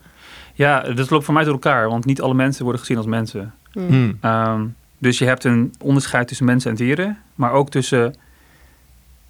Ja, 0.53 0.93
dat 0.93 1.09
loopt 1.09 1.25
voor 1.25 1.33
mij 1.33 1.43
door 1.43 1.53
elkaar. 1.53 1.89
Want 1.89 2.05
niet 2.05 2.21
alle 2.21 2.33
mensen 2.33 2.63
worden 2.63 2.81
gezien 2.81 2.97
als 2.97 3.05
mensen. 3.05 3.53
Hmm. 3.71 3.87
Hmm. 4.21 4.75
Dus 5.01 5.17
je 5.17 5.25
hebt 5.25 5.43
een 5.43 5.73
onderscheid 5.79 6.27
tussen 6.27 6.45
mensen 6.45 6.69
en 6.71 6.77
dieren, 6.77 7.17
maar 7.35 7.51
ook 7.51 7.69
tussen 7.69 8.15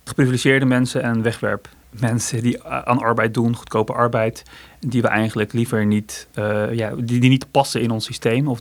geprivilegeerde 0.04 0.66
mensen 0.66 1.02
en 1.04 1.22
wegwerpmensen 1.22 2.42
die 2.44 2.66
a- 2.66 2.86
aan 2.86 3.00
arbeid 3.00 3.34
doen, 3.34 3.56
goedkope 3.56 3.94
arbeid, 3.94 4.44
die 4.80 5.02
we 5.02 5.08
eigenlijk 5.08 5.54
liever 5.54 5.86
niet, 5.86 6.28
eh, 6.34 6.74
ja, 6.74 6.90
die, 6.96 7.20
die 7.20 7.30
niet 7.30 7.52
passen 7.52 7.82
in 7.82 7.92
ons 7.92 8.06
systeem. 8.06 8.48
Of 8.48 8.60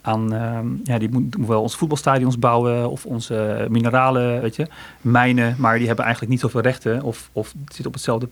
aan, 0.00 0.32
ehm, 0.32 0.66
ja, 0.84 0.98
die 0.98 1.08
moeten 1.10 1.46
wel 1.46 1.62
onze 1.62 1.76
voetbalstadions 1.76 2.38
bouwen 2.38 2.90
of 2.90 3.06
onze 3.06 3.66
mineralen, 3.70 4.40
weet 4.40 4.56
je, 4.56 4.66
mijnen, 5.00 5.54
maar 5.58 5.76
die 5.78 5.86
hebben 5.86 6.04
eigenlijk 6.04 6.32
niet 6.34 6.42
zoveel 6.42 6.60
rechten 6.60 7.02
of, 7.02 7.30
of 7.32 7.54
zitten 7.66 7.86
op 7.86 7.92
hetzelfde 7.92 8.28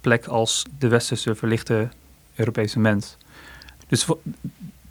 plek 0.00 0.26
als 0.26 0.64
de 0.78 0.88
westerse 0.88 1.34
verlichte 1.34 1.88
Europese 2.34 2.78
mens. 2.78 3.16
Dus 3.88 4.06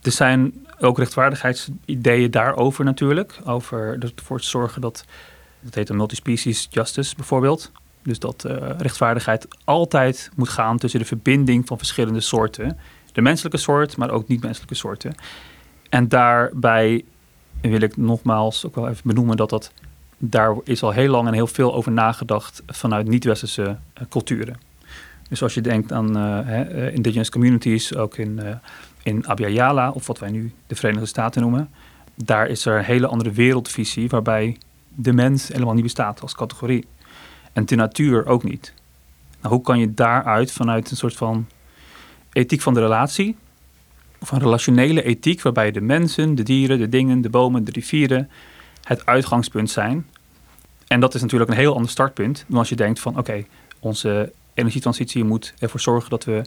er 0.04 0.12
zijn 0.12 0.66
ook 0.80 0.98
rechtvaardigheidsideeën 0.98 2.32
daarover 2.32 2.86
natuurlijk. 2.86 3.40
Over 3.46 3.98
ervoor 4.18 4.40
te 4.40 4.48
zorgen 4.48 4.82
dat, 4.82 5.06
dat 5.60 5.76
heet 5.76 5.90
een 5.90 5.96
multispecies 5.96 6.68
justice 6.70 7.16
bijvoorbeeld. 7.16 7.72
Dus 8.04 8.20
dat 8.20 8.46
uh, 8.48 8.58
rechtvaardigheid 8.78 9.48
altijd 9.64 10.30
moet 10.36 10.50
gaan 10.50 10.78
tussen 10.78 11.00
de 11.00 11.06
verbinding 11.06 11.68
van 11.68 11.78
verschillende 11.78 12.20
soorten. 12.20 12.78
De 13.12 13.22
menselijke 13.22 13.58
soort, 13.58 13.98
maar 13.98 14.12
ook 14.12 14.28
niet-menselijke 14.28 14.76
soorten. 14.76 15.16
En 15.90 16.08
daarbij 16.08 17.04
wil 17.62 17.82
ik 17.82 17.98
nogmaals 17.98 18.66
ook 18.66 18.76
wel 18.76 18.90
even 18.90 19.02
benoemen 19.04 19.38
dat 19.38 19.50
dat 19.50 19.72
daar 20.18 20.56
is 20.64 20.84
al 20.84 20.92
heel 20.92 21.10
lang 21.10 21.28
en 21.28 21.34
heel 21.34 21.48
veel 21.48 21.74
over 21.74 21.92
nagedacht 21.92 22.62
vanuit 22.68 23.08
niet-westerse 23.08 23.62
uh, 23.62 24.04
culturen. 24.10 24.58
Dus 25.30 25.44
als 25.44 25.54
je 25.54 25.62
denkt 25.62 25.92
aan 25.92 26.18
uh, 26.18 26.94
indigenous 26.94 27.30
communities, 27.30 27.96
ook 27.96 28.18
in, 28.18 28.42
in 29.04 29.28
Abya 29.28 29.92
of 29.92 30.08
wat 30.08 30.20
wij 30.20 30.30
nu 30.30 30.52
de 30.68 30.76
Verenigde 30.76 31.06
Staten 31.06 31.42
noemen, 31.42 31.70
daar 32.16 32.48
is 32.48 32.66
er 32.66 32.78
een 32.78 32.84
hele 32.84 33.08
andere 33.08 33.32
wereldvisie 33.32 34.10
waarbij 34.10 34.58
de 34.96 35.14
mens 35.14 35.48
helemaal 35.48 35.74
niet 35.74 35.84
bestaat 35.84 36.22
als 36.22 36.36
categorie. 36.36 36.86
En 37.54 37.66
de 37.66 37.76
natuur 37.76 38.26
ook 38.26 38.44
niet. 38.44 38.74
Nou, 39.42 39.54
hoe 39.54 39.64
kan 39.64 39.80
je 39.80 39.94
daaruit 39.94 40.52
vanuit 40.52 40.92
een 40.92 40.98
soort 40.98 41.16
van 41.16 41.48
ethiek 42.34 42.62
van 42.62 42.74
de 42.74 42.80
relatie, 42.80 43.36
of 44.20 44.32
een 44.32 44.40
relationele 44.40 45.04
ethiek, 45.04 45.42
waarbij 45.42 45.72
de 45.72 45.82
mensen, 45.82 46.36
de 46.36 46.44
dieren, 46.44 46.78
de 46.78 46.90
dingen, 46.90 47.22
de 47.22 47.30
bomen, 47.30 47.64
de 47.64 47.72
rivieren 47.72 48.30
het 48.84 49.06
uitgangspunt 49.06 49.70
zijn. 49.70 50.08
En 50.88 51.00
dat 51.00 51.14
is 51.14 51.22
natuurlijk 51.22 51.52
een 51.52 51.58
heel 51.58 51.76
ander 51.76 51.92
startpunt 51.92 52.46
dan 52.48 52.58
als 52.58 52.70
je 52.70 52.76
denkt 52.76 53.00
van 53.00 53.18
oké, 53.18 53.46
onze 53.80 54.32
energietransitie 54.54 55.24
moet 55.24 55.54
ervoor 55.60 55.80
zorgen 55.80 56.10
dat 56.10 56.24
we 56.24 56.42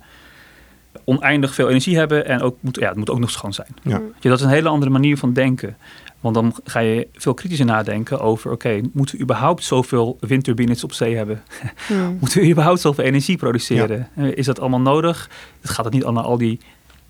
oneindig 1.07 1.55
veel 1.55 1.69
energie 1.69 1.97
hebben 1.97 2.27
en 2.27 2.41
ook 2.41 2.57
moet, 2.61 2.77
ja, 2.81 2.89
het 2.89 2.97
moet 2.97 3.11
ook 3.11 3.19
nog 3.19 3.31
schoon 3.31 3.53
zijn. 3.53 3.75
Ja. 3.83 4.01
Ja, 4.21 4.31
dat 4.31 4.39
is 4.39 4.45
een 4.45 4.51
hele 4.51 4.69
andere 4.69 4.91
manier 4.91 5.19
van 5.19 5.33
denken. 5.33 5.77
Want 6.21 6.35
dan 6.35 6.55
ga 6.65 6.81
je 6.81 7.09
veel 7.13 7.35
kritischer 7.35 7.67
nadenken 7.67 8.21
over: 8.21 8.51
oké, 8.51 8.81
moeten 8.93 9.17
we 9.17 9.23
überhaupt 9.23 9.65
zoveel 9.65 10.17
windturbines 10.21 10.85
op 10.85 10.93
zee 10.93 11.17
hebben? 11.17 11.43
Hmm. 11.87 12.17
moeten 12.21 12.41
we 12.41 12.51
überhaupt 12.51 12.81
zoveel 12.81 13.05
energie 13.05 13.37
produceren? 13.37 14.09
Is 14.15 14.47
dat 14.47 14.61
allemaal 14.61 14.81
nodig? 14.81 15.31
Het 15.61 15.71
gaat 15.71 15.85
het 15.85 15.95
niet 15.95 16.05
allemaal 16.05 16.25
al 16.25 16.39
die 16.39 16.61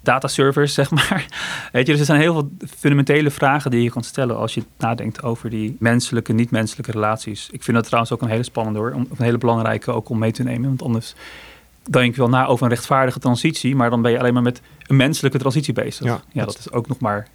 dataservers, 0.06 0.74
zeg 0.74 0.90
maar. 0.90 1.26
Weet 1.72 1.86
je, 1.86 1.92
dus 1.92 2.00
er 2.00 2.06
zijn 2.06 2.20
heel 2.20 2.32
veel 2.32 2.50
fundamentele 2.78 3.30
vragen 3.30 3.70
die 3.70 3.82
je 3.82 3.90
kan 3.90 4.02
stellen 4.02 4.36
als 4.36 4.54
je 4.54 4.62
nadenkt 4.78 5.22
over 5.22 5.50
die 5.50 5.76
menselijke, 5.78 6.32
niet-menselijke 6.32 6.92
relaties. 6.92 7.48
Ik 7.50 7.62
vind 7.62 7.76
dat 7.76 7.86
trouwens 7.86 8.12
ook 8.12 8.22
een 8.22 8.28
hele 8.28 8.42
spannende 8.42 8.78
hoor, 8.78 8.92
een 8.92 9.08
hele 9.16 9.38
belangrijke 9.38 9.92
ook 9.92 10.08
om 10.08 10.18
mee 10.18 10.32
te 10.32 10.42
nemen. 10.42 10.68
Want 10.68 10.82
anders 10.82 11.14
denk 11.90 12.14
je 12.14 12.20
wel 12.20 12.30
na 12.30 12.46
over 12.46 12.64
een 12.64 12.72
rechtvaardige 12.72 13.18
transitie, 13.18 13.76
maar 13.76 13.90
dan 13.90 14.02
ben 14.02 14.10
je 14.10 14.18
alleen 14.18 14.34
maar 14.34 14.42
met 14.42 14.60
een 14.86 14.96
menselijke 14.96 15.38
transitie 15.38 15.74
bezig. 15.74 16.06
Ja, 16.06 16.20
ja 16.32 16.44
dat 16.44 16.58
is 16.58 16.72
ook 16.72 16.88
nog 16.88 16.98
maar 16.98 17.28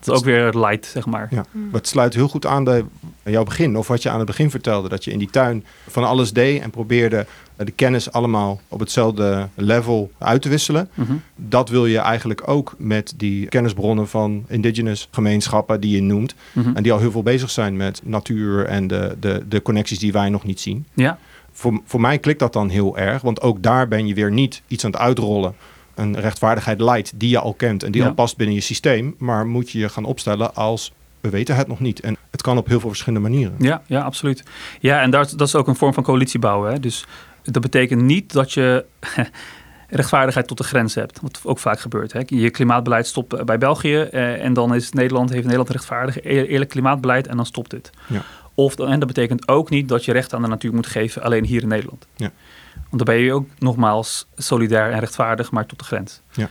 dat 0.00 0.14
is 0.14 0.20
ook 0.20 0.26
weer 0.26 0.52
light, 0.52 0.86
zeg 0.86 1.06
maar. 1.06 1.28
Ja, 1.30 1.44
maar 1.52 1.80
het 1.80 1.88
sluit 1.88 2.14
heel 2.14 2.28
goed 2.28 2.46
aan 2.46 2.64
bij 2.64 2.84
jouw 3.24 3.44
begin, 3.44 3.76
of 3.76 3.88
wat 3.88 4.02
je 4.02 4.10
aan 4.10 4.18
het 4.18 4.26
begin 4.26 4.50
vertelde. 4.50 4.88
Dat 4.88 5.04
je 5.04 5.10
in 5.10 5.18
die 5.18 5.30
tuin 5.30 5.64
van 5.88 6.04
alles 6.04 6.32
deed 6.32 6.62
en 6.62 6.70
probeerde 6.70 7.26
de 7.56 7.70
kennis 7.70 8.12
allemaal 8.12 8.60
op 8.68 8.80
hetzelfde 8.80 9.48
level 9.54 10.10
uit 10.18 10.42
te 10.42 10.48
wisselen. 10.48 10.88
Mhm. 10.94 11.12
Dat 11.36 11.68
wil 11.68 11.86
je 11.86 11.98
eigenlijk 11.98 12.48
ook 12.48 12.74
met 12.78 13.14
die 13.16 13.46
kennisbronnen 13.46 14.08
van 14.08 14.44
indigenous 14.48 15.08
gemeenschappen 15.10 15.80
die 15.80 15.94
je 15.94 16.02
noemt. 16.02 16.34
Mhm. 16.52 16.76
En 16.76 16.82
die 16.82 16.92
al 16.92 16.98
heel 16.98 17.10
veel 17.10 17.22
bezig 17.22 17.50
zijn 17.50 17.76
met 17.76 18.00
natuur 18.04 18.66
en 18.66 18.86
de, 18.86 19.16
de, 19.20 19.44
de 19.48 19.62
connecties 19.62 19.98
die 19.98 20.12
wij 20.12 20.28
nog 20.28 20.44
niet 20.44 20.60
zien. 20.60 20.86
Ja. 20.94 21.18
Voor, 21.58 21.80
voor 21.84 22.00
mij 22.00 22.18
klikt 22.18 22.38
dat 22.38 22.52
dan 22.52 22.68
heel 22.68 22.98
erg, 22.98 23.22
want 23.22 23.40
ook 23.40 23.62
daar 23.62 23.88
ben 23.88 24.06
je 24.06 24.14
weer 24.14 24.32
niet 24.32 24.62
iets 24.66 24.84
aan 24.84 24.90
het 24.90 25.00
uitrollen 25.00 25.54
een 25.94 26.20
rechtvaardigheid 26.20 26.80
light 26.80 27.12
die 27.20 27.30
je 27.30 27.38
al 27.38 27.54
kent 27.54 27.82
en 27.82 27.92
die 27.92 28.04
al 28.04 28.14
past 28.14 28.36
binnen 28.36 28.54
je 28.54 28.60
systeem, 28.60 29.14
maar 29.18 29.46
moet 29.46 29.70
je 29.70 29.78
je 29.78 29.88
gaan 29.88 30.04
opstellen 30.04 30.54
als 30.54 30.92
we 31.20 31.30
weten 31.30 31.56
het 31.56 31.66
nog 31.66 31.80
niet. 31.80 32.00
En 32.00 32.16
het 32.30 32.42
kan 32.42 32.58
op 32.58 32.66
heel 32.66 32.80
veel 32.80 32.88
verschillende 32.88 33.28
manieren. 33.28 33.54
Ja, 33.58 33.82
ja 33.86 34.00
absoluut. 34.00 34.42
Ja, 34.80 35.00
en 35.00 35.10
dat, 35.10 35.32
dat 35.36 35.46
is 35.46 35.54
ook 35.54 35.68
een 35.68 35.76
vorm 35.76 35.94
van 35.94 36.02
coalitie 36.02 36.40
bouwen. 36.40 36.72
Hè? 36.72 36.80
Dus 36.80 37.06
dat 37.42 37.62
betekent 37.62 38.02
niet 38.02 38.32
dat 38.32 38.52
je 38.52 38.84
rechtvaardigheid 39.88 40.46
tot 40.46 40.58
de 40.58 40.64
grens 40.64 40.94
hebt. 40.94 41.20
Wat 41.20 41.40
ook 41.44 41.58
vaak 41.58 41.80
gebeurt. 41.80 42.12
Hè? 42.12 42.20
Je 42.26 42.50
klimaatbeleid 42.50 43.06
stopt 43.06 43.44
bij 43.44 43.58
België 43.58 43.96
eh, 43.96 44.44
en 44.44 44.52
dan 44.52 44.74
is 44.74 44.92
Nederland, 44.92 45.30
heeft 45.30 45.42
Nederland 45.42 45.70
rechtvaardig 45.70 46.22
eerlijk 46.22 46.70
klimaatbeleid 46.70 47.26
en 47.26 47.36
dan 47.36 47.46
stopt 47.46 47.72
het. 47.72 47.90
Ja. 48.06 48.22
Of, 48.58 48.78
en 48.78 48.98
dat 48.98 49.08
betekent 49.08 49.48
ook 49.48 49.70
niet 49.70 49.88
dat 49.88 50.04
je 50.04 50.12
recht 50.12 50.34
aan 50.34 50.42
de 50.42 50.48
natuur 50.48 50.74
moet 50.74 50.86
geven 50.86 51.22
alleen 51.22 51.44
hier 51.44 51.62
in 51.62 51.68
Nederland. 51.68 52.06
Ja. 52.16 52.32
Want 52.74 53.04
dan 53.04 53.14
ben 53.14 53.16
je 53.16 53.32
ook 53.32 53.48
nogmaals 53.58 54.26
solidair 54.36 54.92
en 54.92 54.98
rechtvaardig, 54.98 55.50
maar 55.50 55.66
tot 55.66 55.78
de 55.78 55.84
grens. 55.84 56.20
Ja. 56.32 56.50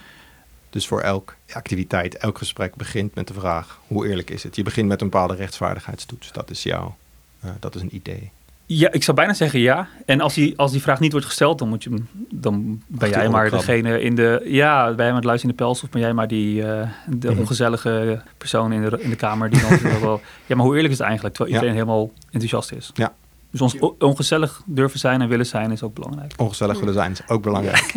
Dus 0.70 0.88
voor 0.88 1.02
elke 1.02 1.34
activiteit, 1.52 2.18
elk 2.18 2.38
gesprek 2.38 2.76
begint 2.76 3.16
met 3.16 3.28
de 3.28 3.34
vraag: 3.34 3.80
hoe 3.88 4.08
eerlijk 4.08 4.30
is 4.30 4.44
het? 4.44 4.56
Je 4.56 4.64
begint 4.64 4.88
met 4.88 5.02
een 5.02 5.10
bepaalde 5.10 5.36
rechtsvaardigheidstoets. 5.36 6.32
Dat 6.32 6.50
is 6.50 6.64
jouw, 6.64 6.98
uh, 7.46 7.52
dat 7.60 7.76
is 7.76 7.82
een 7.82 7.96
idee. 7.96 8.32
Ja, 8.70 8.92
ik 8.92 9.04
zou 9.04 9.18
bijna 9.18 9.34
zeggen 9.34 9.60
ja. 9.60 9.88
En 10.06 10.22
als 10.22 10.34
die, 10.34 10.58
als 10.58 10.72
die 10.72 10.82
vraag 10.82 11.00
niet 11.00 11.12
wordt 11.12 11.28
gesteld, 11.28 11.60
dan, 11.60 11.70
moet 11.70 11.84
je, 11.84 12.04
dan 12.30 12.82
ben 12.88 13.10
jij 13.10 13.30
maar 13.30 13.50
degene 13.50 14.02
in 14.02 14.16
de. 14.16 14.42
Ja, 14.46 14.86
ben 14.86 14.96
jij 14.96 15.06
maar 15.06 15.16
het 15.16 15.24
luis 15.24 15.42
in 15.42 15.50
de 15.50 15.56
pels, 15.56 15.84
of 15.84 15.90
ben 15.90 16.02
jij 16.02 16.14
maar 16.14 16.28
die 16.28 16.62
uh, 16.62 16.82
de 17.08 17.30
mhm. 17.32 17.40
ongezellige 17.40 18.22
persoon 18.38 18.72
in 18.72 18.90
de, 18.90 18.98
in 19.02 19.10
de 19.10 19.16
kamer 19.16 19.50
die 19.50 19.62
dan 19.62 20.00
wel. 20.02 20.22
Ja, 20.46 20.56
maar 20.56 20.66
hoe 20.66 20.76
eerlijk 20.76 20.92
is 20.92 20.98
het 20.98 21.08
eigenlijk? 21.08 21.36
Terwijl 21.36 21.56
iedereen 21.56 21.80
helemaal 21.80 22.12
enthousiast 22.32 22.72
is. 22.72 22.92
Ja, 22.94 23.14
dus 23.58 23.74
ons 23.74 23.94
ongezellig 24.00 24.62
durven 24.66 25.00
zijn 25.00 25.22
en 25.22 25.28
willen 25.28 25.46
zijn 25.46 25.72
is 25.72 25.84
ook 25.84 25.94
belangrijk. 25.94 26.34
Ongezellig 26.38 26.80
willen 26.80 26.94
zijn 26.94 27.12
is 27.12 27.22
ook 27.28 27.42
belangrijk. 27.42 27.94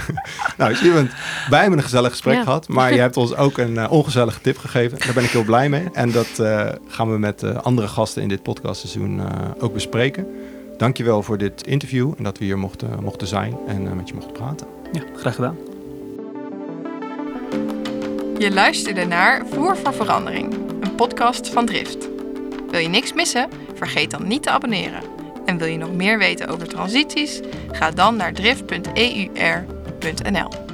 nou, 0.58 0.74
Steven, 0.74 1.10
wij 1.48 1.60
hebben 1.60 1.78
een 1.78 1.84
gezellig 1.84 2.10
gesprek 2.10 2.42
gehad, 2.42 2.68
maar 2.68 2.92
je 2.92 3.00
hebt 3.00 3.16
ons 3.24 3.36
ook 3.36 3.58
een 3.58 3.74
uh, 3.74 3.92
ongezellige 3.92 4.40
tip 4.40 4.58
gegeven. 4.58 4.98
Daar 4.98 5.14
ben 5.14 5.24
ik 5.24 5.30
heel 5.30 5.44
blij 5.44 5.68
mee. 5.68 5.88
En 5.92 6.10
dat 6.12 6.38
uh, 6.40 6.68
gaan 6.88 7.12
we 7.12 7.18
met 7.18 7.42
uh, 7.42 7.56
andere 7.56 7.88
gasten 7.88 8.22
in 8.22 8.28
dit 8.28 8.42
podcastseizoen 8.42 9.20
ook 9.58 9.72
bespreken. 9.72 10.26
Dankjewel 10.78 11.22
voor 11.22 11.38
dit 11.38 11.66
interview 11.66 12.12
en 12.16 12.24
dat 12.24 12.38
we 12.38 12.44
hier 12.44 12.58
mochten, 12.58 13.02
mochten 13.02 13.26
zijn 13.26 13.56
en 13.66 13.96
met 13.96 14.08
je 14.08 14.14
mochten 14.14 14.32
praten. 14.32 14.66
Ja, 14.92 15.02
graag 15.16 15.34
gedaan. 15.34 15.56
Je 18.38 18.50
luisterde 18.50 19.04
naar 19.04 19.42
Voer 19.46 19.76
voor 19.76 19.94
Verandering, 19.94 20.54
een 20.80 20.94
podcast 20.94 21.48
van 21.48 21.66
Drift. 21.66 22.08
Wil 22.70 22.80
je 22.80 22.88
niks 22.88 23.12
missen? 23.12 23.48
Vergeet 23.80 24.10
dan 24.10 24.26
niet 24.26 24.42
te 24.42 24.50
abonneren. 24.50 25.02
En 25.44 25.58
wil 25.58 25.66
je 25.66 25.78
nog 25.78 25.92
meer 25.92 26.18
weten 26.18 26.48
over 26.48 26.68
transities? 26.68 27.40
Ga 27.72 27.90
dan 27.90 28.16
naar 28.16 28.32
drift.eur.nl. 28.32 30.69